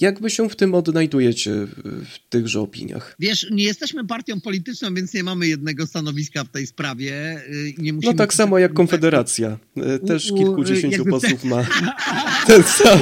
[0.00, 3.16] Jak wy się w tym odnajdujecie w- tychże opiniach?
[3.18, 7.42] Wiesz, nie jesteśmy partią polityczną, więc nie mamy jednego stanowiska w tej sprawie.
[7.78, 9.58] Nie musimy No tak samo jak Konfederacja.
[9.82, 11.64] E, Też kilkudziesięciu posłów ma
[12.46, 12.98] ten sam.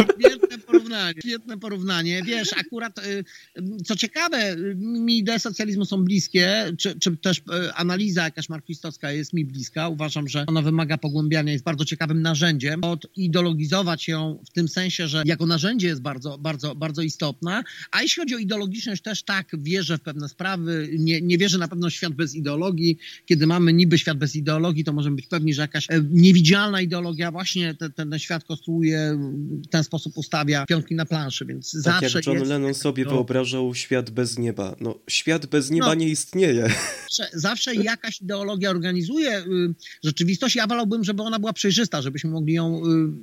[0.87, 2.23] Porównanie, świetne porównanie.
[2.23, 3.25] Wiesz, akurat, y,
[3.85, 9.13] co ciekawe, y, mi idee socjalizmu są bliskie, czy, czy też y, analiza jakaś marksistowska
[9.13, 9.89] jest mi bliska.
[9.89, 12.81] Uważam, że ona wymaga pogłębiania, jest bardzo ciekawym narzędziem.
[12.85, 17.65] Odideologizować ją w tym sensie, że jako narzędzie jest bardzo, bardzo, bardzo istotna.
[17.91, 20.89] A jeśli chodzi o ideologiczność, też tak, wierzę w pewne sprawy.
[20.99, 22.99] Nie, nie wierzę na pewno w świat bez ideologii.
[23.27, 27.31] Kiedy mamy niby świat bez ideologii, to możemy być pewni, że jakaś e, niewidzialna ideologia
[27.31, 29.19] właśnie ten, ten świat konstruuje,
[29.65, 32.51] w ten sposób ustawia pionki na planszy, więc Tak zawsze jak John jest...
[32.51, 34.77] Lennon sobie to- wyobrażał świat bez nieba.
[34.81, 35.95] No, świat bez nieba No.
[35.95, 36.69] nie istnieje.
[37.35, 39.45] zawsze, jakaś ideologia organizuje y,
[40.05, 40.57] rzeczywistość.
[40.57, 42.83] Ja wolałbym, żeby ona była przejrzysta, żebyśmy mogli ją,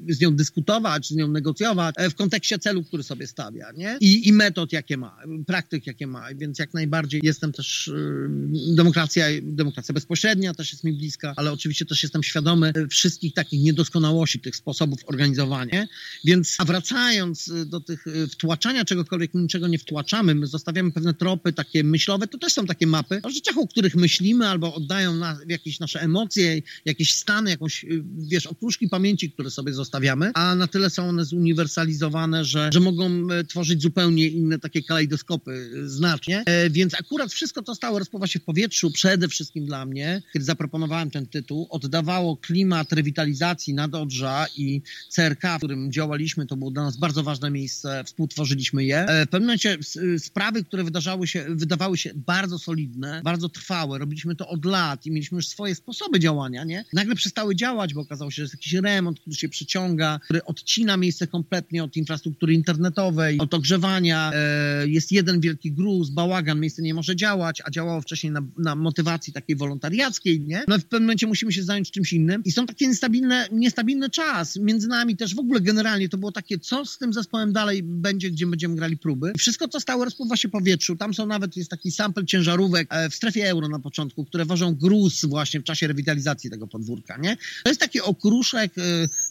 [0.09, 3.97] y, z nią dyskutować, z nią negocjować e, w kontekście celu, który sobie stawia, nie?
[4.01, 6.25] I, i metod, jakie ma, praktyk, jakie ma.
[6.35, 8.29] Więc jak najbardziej jestem też y,
[8.75, 14.39] demokracja, demokracja bezpośrednia też jest mi bliska, ale oczywiście też jestem świadomy wszystkich takich niedoskonałości
[14.39, 15.87] tych sposobów organizowania.
[16.25, 21.13] Więc a wracając y, do tych y, wtłaczania czegokolwiek, niczego nie wtłaczamy, my zostawiamy pewne
[21.13, 25.15] tropy takie myślowe, to też są takie mapy o rzeczach, o których myślimy albo oddają
[25.15, 30.55] na, jakieś nasze emocje, jakieś stany, jakąś, y, wiesz, okruszki pamięci, które sobie zostawiamy, a
[30.55, 36.43] na tyle są one zuniwersalizowane, że, że mogą e, tworzyć zupełnie inne takie kalejdoskopy znacznie.
[36.45, 40.45] E, więc akurat wszystko to stało rozpływa się w powietrzu, przede wszystkim dla mnie, kiedy
[40.45, 44.81] zaproponowałem ten tytuł, oddawało klimat rewitalizacji Nadodrza i
[45.15, 48.97] CRK, w którym działaliśmy, to było dla nas bardzo ważne miejsce, współtworzyliśmy je.
[48.99, 53.97] E, W pewnym momencie y, sprawy, które wydarzały się, wydawały się bardzo solidne, bardzo trwałe,
[53.97, 56.85] robiliśmy to od lat i mieliśmy już swoje sposoby działania, nie?
[56.93, 60.97] Nagle przestały działać, bo okazało się, że jest jakiś remont, który się przyciąga, który odcina
[60.97, 66.93] miejsce kompletnie od infrastruktury internetowej, od ogrzewania, e, jest jeden wielki gruz, bałagan, miejsce nie
[66.93, 70.63] może działać, a działało wcześniej na, na motywacji takiej wolontariackiej, nie?
[70.67, 74.55] No w pewnym momencie musimy się zająć czymś innym i są takie niestabilne, niestabilny czas.
[74.55, 78.31] Między nami też w ogóle generalnie to było takie, co z tym zespołem dalej będzie,
[78.31, 79.33] gdzie będziemy grali próby.
[79.37, 80.95] Wszystko, co stało, rozpływa się powietrzu.
[80.95, 84.75] Tam są nawet, jest taki sample ciężarówek e, w strefie euro na początku, które wożą
[84.75, 87.37] gruz właśnie w czasie rewitalizacji tego podwórka, nie?
[87.63, 88.81] To jest taki okruszek, e,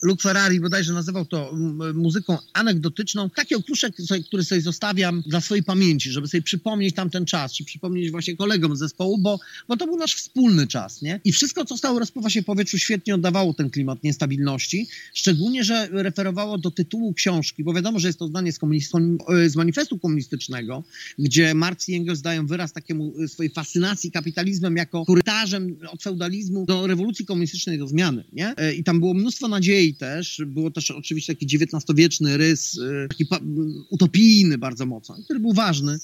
[0.02, 1.52] Luke Ferrari bodajże nazywał to
[1.94, 3.30] muzyką anegdotyczną.
[3.30, 3.94] Taki okruszek,
[4.26, 8.76] który sobie zostawiam dla swojej pamięci, żeby sobie przypomnieć tamten czas, czy przypomnieć właśnie kolegom
[8.76, 11.20] z zespołu, bo, bo to był nasz wspólny czas, nie?
[11.24, 16.58] I wszystko, co stało, rozpływa się powietrzu, świetnie oddawało ten klimat niestabilności, szczególnie, że referowało
[16.58, 20.84] do tytułu książki, bo wiadomo, że jest to zdanie z, komunist- z manifestu komunistycznego,
[21.18, 26.66] gdzie Marx i Engels dają wyraz takiemu y, swojej fascynacji kapitalizmem jako korytarzem od feudalizmu
[26.66, 28.54] do rewolucji komunistycznej, do zmiany, nie?
[28.56, 33.26] E, I tam było mnóstwo nadziei też, było też oczywiście taki XIX-wieczny rys, taki
[33.90, 35.98] utopijny bardzo mocno, który był ważny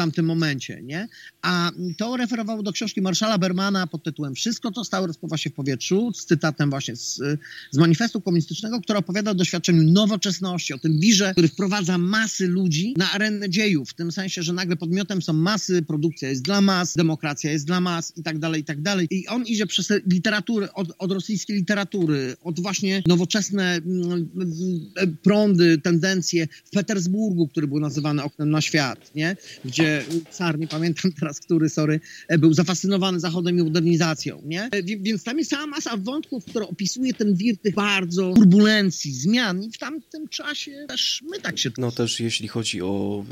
[0.00, 1.08] tamtym momencie, nie?
[1.42, 5.52] A to referowało do książki Marszala Bermana pod tytułem Wszystko, co stało, rozpływa się w
[5.52, 7.22] powietrzu, z cytatem właśnie z,
[7.70, 12.94] z manifestu komunistycznego, który opowiada o doświadczeniu nowoczesności, o tym wirze, który wprowadza masy ludzi
[12.96, 16.94] na arenę dziejów, w tym sensie, że nagle podmiotem są masy, produkcja jest dla mas,
[16.94, 19.06] demokracja jest dla mas i tak dalej, i tak dalej.
[19.10, 25.16] I on idzie przez te literatury, od, od rosyjskiej literatury, od właśnie nowoczesne mm, mm,
[25.22, 29.36] prądy, tendencje w Petersburgu, który był nazywany oknem na świat, nie?
[29.64, 29.89] Gdzie
[30.30, 34.62] car, nie pamiętam teraz, który, sorry, e, był zafascynowany Zachodem i modernizacją, nie?
[34.62, 39.62] E, Więc tam jest cała masa wątków, które opisuje ten wir tych bardzo turbulencji, zmian
[39.62, 43.24] i w tamtym czasie też my tak się No też jeśli chodzi o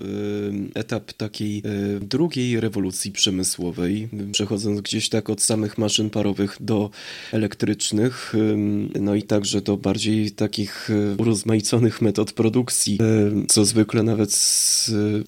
[0.74, 6.90] y, etap takiej y, drugiej rewolucji przemysłowej, przechodząc gdzieś tak od samych maszyn parowych do
[7.32, 8.38] elektrycznych, y,
[9.00, 10.88] no i także do bardziej takich
[11.18, 12.98] urozmaiconych metod produkcji,
[13.48, 14.38] co zwykle nawet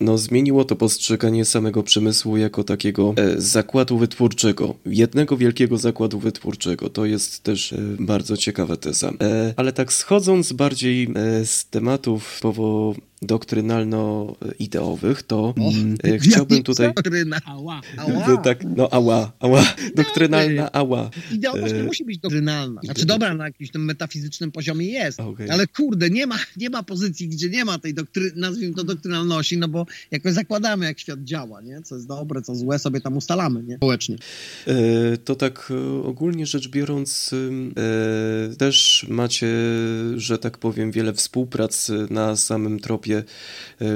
[0.01, 6.91] no, zmieniło to postrzeganie samego przemysłu jako takiego e, zakładu wytwórczego, jednego wielkiego zakładu wytwórczego.
[6.91, 9.13] To jest też e, bardzo ciekawa teza.
[9.23, 11.09] E, ale tak schodząc bardziej
[11.45, 16.93] z tematów powo doktrynalno-ideowych, to mm, e, chciałbym tutaj...
[16.95, 17.41] Doktryna.
[17.45, 17.81] Ała.
[17.97, 18.37] Ała.
[18.45, 19.65] Tak, no ała, ała,
[19.95, 21.11] doktrynalna ała.
[21.33, 22.81] Ideologia nie E, musi być doktrynalna.
[22.85, 25.51] Znaczy dobra, na jakimś tym metafizycznym poziomie jest, Okej.
[25.51, 29.59] ale kurde, nie ma, nie ma pozycji, gdzie nie ma tej doktry, nazwijmy to doktrynalności,
[29.59, 31.83] no bo jakoś zakładamy, jak świat działa, nie?
[31.83, 33.77] Co jest dobre, co złe, sobie tam ustalamy, nie?
[33.77, 34.17] Społecznie.
[34.67, 35.73] E, To tak
[36.05, 37.31] ogólnie rzecz biorąc,
[38.59, 39.47] też macie,
[40.17, 43.25] że tak powiem, wiele współprac na samym tropie e,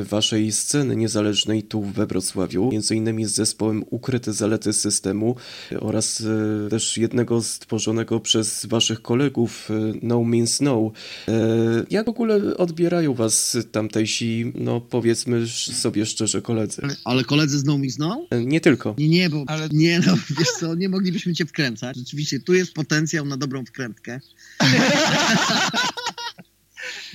[0.04, 5.36] waszej sceny niezależnej tu we Wrocławiu, między innymi z zespołem Ukryte Zalety Systemu
[5.72, 6.20] e, oraz
[6.66, 9.68] e, też jednego stworzonego przez waszych kolegów
[10.02, 10.90] No Means No.
[11.90, 16.82] Jak w ogóle odbierają was tamtejsi, no powiedzmy sobie szczerze, koledzy?
[17.05, 18.26] Ale koledzy znowu mi znowu?
[18.30, 18.94] E, Nie tylko.
[18.98, 21.97] Nie, nie, bo Ale- nie, no wiesz co, nie moglibyśmy cię wkręcać.
[21.97, 24.20] Rzeczywiście, tu jest potencjał na dobrą wkrętkę.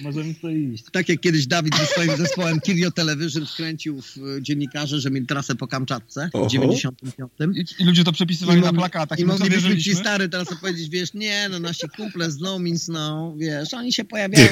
[0.02, 0.84] Możemy to iść.
[0.92, 5.26] Tak jak kiedyś Dawid ze swoim zespołem Kirio Television wkręcił w e, dziennikarze, że mieli
[5.28, 6.46] trasę po Kamczatce Oho.
[6.46, 7.32] w 95.
[7.80, 10.52] I, I ludzie to przepisywali I na plakatach I i sobie moglibyśmy ci stary teraz
[10.52, 14.48] opowiedzieć, wiesz, nie, no nasi kumple z No Means No, wiesz, oni się pojawiają,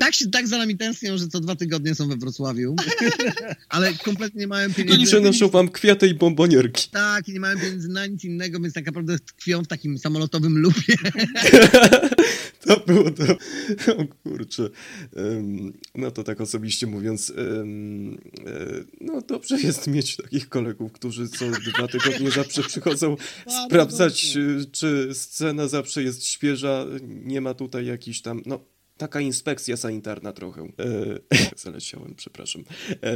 [0.00, 2.76] tak się tak za nami tęsknią, że co dwa tygodnie są we Wrocławiu,
[3.68, 5.06] ale kompletnie nie mają I pieniędzy.
[5.06, 6.88] przynoszą wam kwiaty i bombonierki.
[6.90, 10.58] Tak, i nie mają pieniędzy na nic innego, więc tak naprawdę tkwią w takim samolotowym
[10.58, 10.94] lupie.
[12.60, 13.24] To było to.
[13.96, 14.70] O kurczę.
[15.94, 17.64] No to tak osobiście mówiąc, e,
[19.00, 23.16] no dobrze jest mieć takich kolegów, którzy co dwa tygodnie zawsze przychodzą
[23.66, 28.60] sprawdzać, e, czy scena zawsze jest świeża, nie ma tutaj jakichś tam, no
[28.98, 30.62] taka inspekcja sanitarna trochę.
[30.62, 30.68] E,
[31.56, 32.64] zaleciałem, przepraszam.
[33.02, 33.14] E,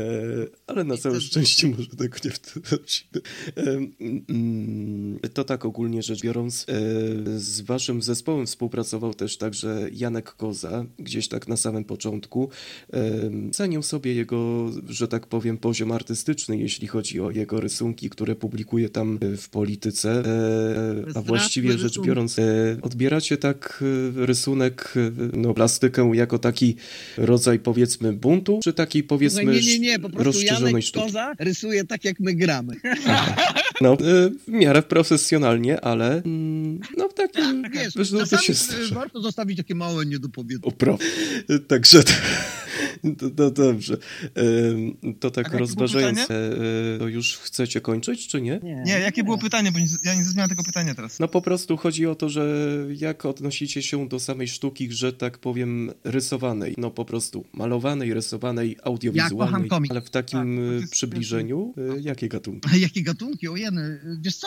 [0.66, 3.22] ale na całe szczęście może tego nie wtrącimy.
[3.56, 3.62] E,
[4.28, 6.74] mm, to tak ogólnie rzecz biorąc, e,
[7.38, 12.48] z waszym zespołem współpracował też także Janek Koza, gdzieś tak na samym początku.
[12.92, 13.00] E,
[13.52, 18.88] Cenię sobie jego, że tak powiem, poziom artystyczny, jeśli chodzi o jego rysunki, które publikuje
[18.88, 20.10] tam e, w polityce.
[20.10, 22.36] E, a właściwie rzecz biorąc,
[22.82, 23.84] odbieracie tak
[24.14, 24.94] rysunek,
[25.32, 26.76] no plastykę jako taki
[27.16, 31.06] rodzaj powiedzmy buntu, czy taki powiedzmy nie, nie, nie, po prostu Janek sztuki?
[31.06, 32.76] Koza rysuje tak, jak my gramy.
[33.80, 33.96] No, e,
[34.30, 37.62] w miarę profesjonalnie, ale mm, no w takim,
[38.12, 40.68] no, to się y, warto zostawić takie małe niedopowiedzenia.
[40.68, 40.98] O, pro.
[41.68, 42.02] Także
[43.02, 43.96] to, to, to dobrze.
[45.20, 46.26] To tak rozważając, e,
[46.98, 48.60] to już chcecie kończyć, czy nie?
[48.62, 51.18] Nie, jakie było pytanie, bo nie, ja nie zrozumiałem tego pytania teraz.
[51.20, 55.38] No po prostu chodzi o to, że jak odnosicie się do samej sztuki, że tak
[55.38, 59.90] powiem, rysowanej, no po prostu malowanej, rysowanej, audiowizualnej, kocham komiks.
[59.90, 62.68] ale w takim Tak, jest- przybliżeniu, e, jakie gatunki?
[62.82, 64.00] Jakie gatunki, ojeny.
[64.20, 64.46] Wiesz co,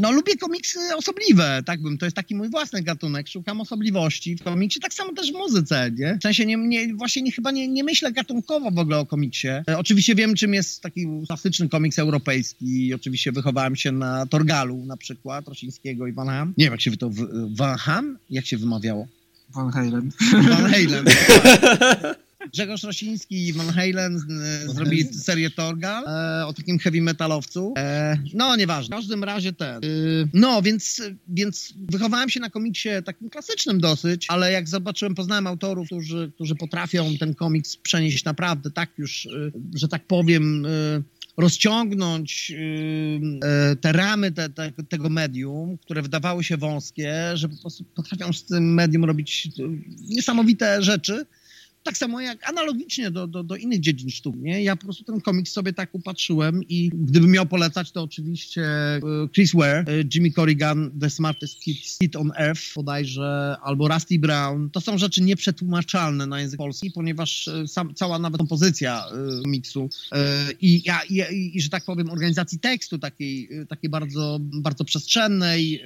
[0.00, 4.42] no lubię komiksy osobliwe, tak bym, to jest taki mój własny gatunek, szukam osobliwości w
[4.42, 6.16] komiksie, tak samo też w muzyce, nie?
[6.20, 9.48] W sensie nie, nie, właśnie nie, chyba nie, nie myślę gatunkowo w ogóle o komiksie.
[9.48, 14.96] E, oczywiście wiem, czym jest taki klasyczny komiks europejski, oczywiście wychowałem się na Torgalu na
[14.96, 16.54] przykład, Rosińskiego i Van Ham.
[16.58, 17.10] Nie wiem, jak się to,
[17.50, 18.18] Van Ham?
[18.30, 19.06] Jak się wymawiało?
[19.54, 20.10] Van Halen.
[20.32, 21.04] Van Halen.
[22.52, 27.74] Grzegorz Rosiński i Van Halen e, zrobili serię Torgal e, o takim heavy metalowcu.
[27.78, 28.96] E, no, nieważne.
[28.96, 29.76] W każdym razie ten.
[29.76, 29.88] E,
[30.34, 35.86] no, więc, więc wychowałem się na komiksie takim klasycznym dosyć, ale jak zobaczyłem, poznałem autorów,
[35.86, 39.30] którzy, którzy potrafią ten komiks przenieść naprawdę tak już, e,
[39.74, 40.66] że tak powiem,
[41.36, 42.52] rozciągnąć
[43.80, 48.44] te ramy te, te, tego medium, które wydawały się wąskie, że po prostu potrafią z
[48.44, 49.48] tym medium robić
[50.08, 51.26] niesamowite rzeczy.
[51.86, 54.62] Tak samo jak analogicznie do, do, do innych dziedzin sztuk, nie?
[54.62, 59.00] Ja po prostu ten komiks sobie tak upatrzyłem i gdybym miał polecać, to oczywiście e,
[59.34, 64.70] Chris Ware, e, Jimmy Corrigan, The Smartest Kid, Kid on Earth bodajże, albo Rusty Brown.
[64.70, 69.04] To są rzeczy nieprzetłumaczalne na język polski, ponieważ e, sam, cała nawet kompozycja
[69.42, 69.88] komiksu
[70.60, 75.82] i, ja, i, i, że tak powiem, organizacji tekstu takiej, takiej bardzo, bardzo przestrzennej,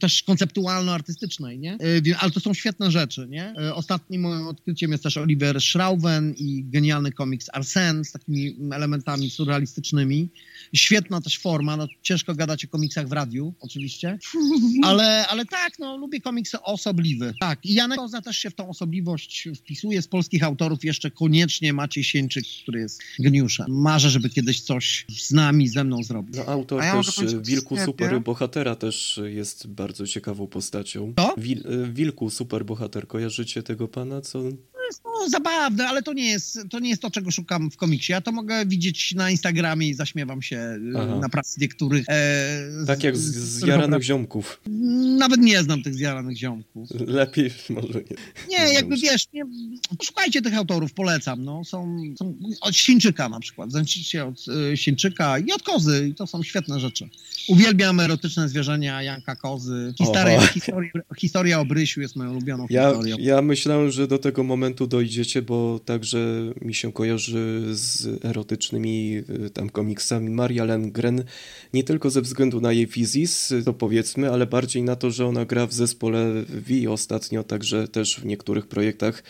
[0.00, 1.78] też konceptualno-artystycznej, nie?
[2.18, 3.54] Ale to są świetne rzeczy, nie?
[3.74, 10.28] Ostatnim moim odkryciem jest też Oliver Schrauben i genialny komiks Arsene z takimi elementami surrealistycznymi.
[10.74, 14.18] Świetna też forma, no ciężko gadać o komiksach w radiu, oczywiście,
[14.82, 17.34] ale, ale tak, no lubię komiksy osobliwe.
[17.40, 20.02] Tak, i Janek Koza też się w tą osobliwość wpisuje.
[20.02, 23.66] Z polskich autorów jeszcze koniecznie Maciej Sieńczyk, który jest geniuszem.
[23.68, 26.36] Marzę, żeby kiedyś coś z nami, ze mną zrobić.
[26.36, 27.84] No autor ja też e, Wilku sklepie?
[27.84, 31.12] Superbohatera też jest bardzo ciekawą postacią.
[31.12, 31.34] Kto?
[31.38, 34.42] Wil, e, Wilku Superbohater, kojarzycie tego pana, co...
[34.90, 37.76] To jest no, zabawne, ale to nie, jest, to nie jest to, czego szukam w
[37.76, 38.12] komiksie.
[38.12, 41.18] Ja to mogę widzieć na Instagramie i zaśmiewam się e, Aha.
[41.20, 42.04] na pracy niektórych.
[42.08, 44.60] E, Tak jak z, z z- jaranych ziomków.
[45.18, 46.88] Nawet nie znam tych zjaranych ziomków.
[47.06, 48.16] Lepiej może nie.
[48.58, 49.42] Nie, jakby wiesz, nie,
[50.02, 51.44] szukajcie tych autorów, polecam.
[51.44, 51.64] No.
[51.64, 53.72] Są, są od Sieńczyka na przykład.
[53.72, 56.08] Zacznijcie od e, Sieńczyka i od Kozy.
[56.08, 57.08] I to są świetne rzeczy.
[57.48, 59.94] Uwielbiam erotyczne zwierzenia Janka Kozy.
[59.98, 63.16] Historia, historia, historia o Brysiu jest moją ulubioną Ja, historią.
[63.20, 66.18] ja myślałem, że do tego momentu dojdziecie, bo także
[66.62, 71.24] mi się kojarzy z erotycznymi y, tam komiksami Maria Lengren,
[71.74, 75.44] nie tylko ze względu na jej fizis, to powiedzmy, ale bardziej na to, że ona
[75.44, 79.22] gra w zespole Vi ostatnio, także też w niektórych projektach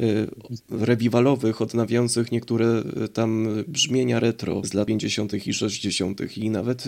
[0.00, 0.26] y,
[0.70, 5.46] rewiwalowych, odnawiających niektóre y, tam brzmienia retro z lat 50.
[5.46, 6.36] i 60.
[6.36, 6.84] i nawet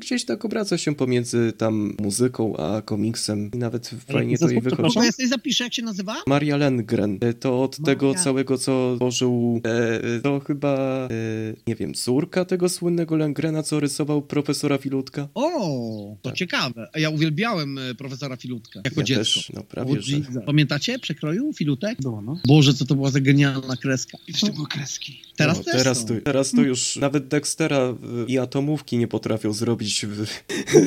[0.00, 4.94] gdzieś tak obraca się pomiędzy tam muzyką a komiksem i nawet fajnie to jej wychodzi.
[4.94, 6.16] To ja sobie zapiszę, jak się nazywa?
[6.26, 7.18] Maria Lengren.
[7.20, 8.22] E, To od tego Maria.
[8.22, 10.74] całego, co tworzył, e, to chyba,
[11.10, 15.28] e, nie wiem, córka tego słynnego Lengrena, co rysował profesora Filutka.
[15.34, 16.34] O, to Tak.
[16.38, 16.88] ciekawe.
[16.96, 19.24] Ja uwielbiałem e, profesora Filutka jako Ja dziecko.
[19.40, 20.16] też, no prawie, że...
[20.46, 21.98] Pamiętacie przekroju Filutek?
[22.02, 22.40] Było, no.
[22.46, 24.18] Boże, co to była za genialna kreska.
[24.26, 25.22] Kiedyś to były kreski.
[25.36, 26.06] Teraz no, też teraz, są.
[26.06, 27.90] to, teraz to już nawet Dextera
[28.28, 30.26] y, i Atomówki nie potrafią zrobić w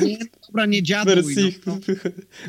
[0.04, 1.14] Nie, dobra, nie dziaduj.
[1.14, 1.94] wersji No, no.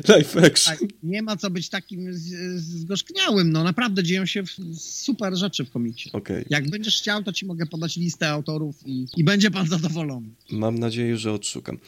[0.14, 0.76] live action.
[0.78, 2.08] Tak, nie ma co być takim
[2.56, 3.52] zgorzkniałym.
[3.52, 4.42] No naprawdę dzieją się
[4.78, 6.10] super rzeczy w komiksie.
[6.12, 10.28] Okej, Jak będziesz chciał, to ci mogę podać listę autorów i, i będzie pan zadowolony.
[10.50, 11.78] mam nadzieję, że odszukam.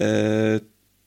[0.00, 0.60] E,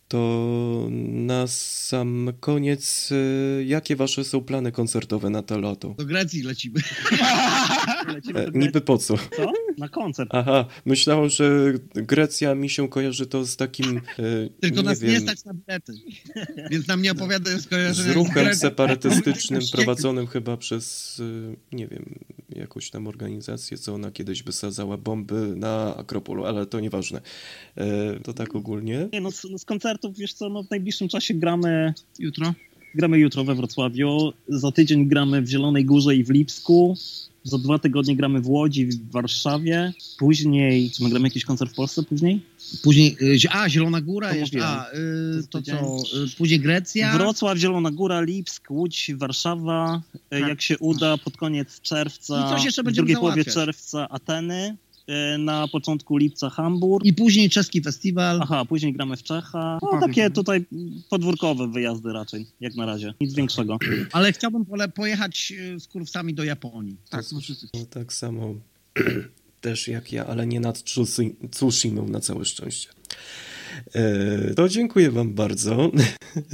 [0.08, 5.96] to na sam koniec, e, jakie wasze są plany koncertowe na to lato?
[5.98, 6.80] Do Grecji lecimy.
[8.16, 9.18] lecimy E, niby po co?
[9.18, 9.52] Co?
[9.78, 10.30] Na koncert.
[10.34, 13.98] Aha, myślałem, że Grecja mi się kojarzy to z takim.
[13.98, 14.02] E,
[14.62, 15.94] Tylko nie nas wiem, nie stać na bilety.
[16.72, 21.18] Więc nam nie opowiada skojarzenia z ruchem separatystycznym prowadzonym chyba przez,
[21.74, 22.20] e, nie wiem,
[22.50, 27.22] jakąś tam organizację, co ona kiedyś wysadzała bomby na Akropolu, ale to nieważne.
[27.76, 29.10] E, to tak ogólnie.
[29.14, 32.54] Nie no, z, z koncertów, wiesz co, no w najbliższym czasie gramy, Jutro?
[32.96, 36.98] Gramy jutro we Wrocławiu, za tydzień gramy w Zielonej Górze i w Lipsku,
[37.44, 41.76] za dwa tygodnie gramy w Łodzi, w Warszawie, później, czy my gramy jakiś koncert w
[41.76, 42.42] Polsce później?
[42.84, 47.14] Później, y, a, Zielona Góra To jeszcze, a, y, to co, y, później Grecja.
[47.14, 50.40] Wrocław, Zielona Góra, Lipsk, Łódź, Warszawa, Tak.
[50.40, 54.76] jak się uda, pod koniec czerwca, I coś jeszcze w drugiej połowie czerwca Ateny,
[55.40, 58.40] na początku lipca Hamburg, I później czeski festiwal.
[58.42, 59.80] Aha, później gramy w Czechach.
[59.82, 60.66] No takie tutaj
[61.10, 63.14] podwórkowe wyjazdy raczej, jak na razie.
[63.22, 63.78] Nic większego.
[64.12, 64.66] Ale chciałbym
[64.96, 66.96] pojechać y, z kurwcami do Japonii.
[67.10, 67.40] Tak, no.
[67.74, 68.54] No, tak samo
[69.62, 72.90] też jak ja, ale nie nad Tsushi- Tsushimą na całe szczęście.
[73.94, 75.92] E, to dziękuję wam bardzo.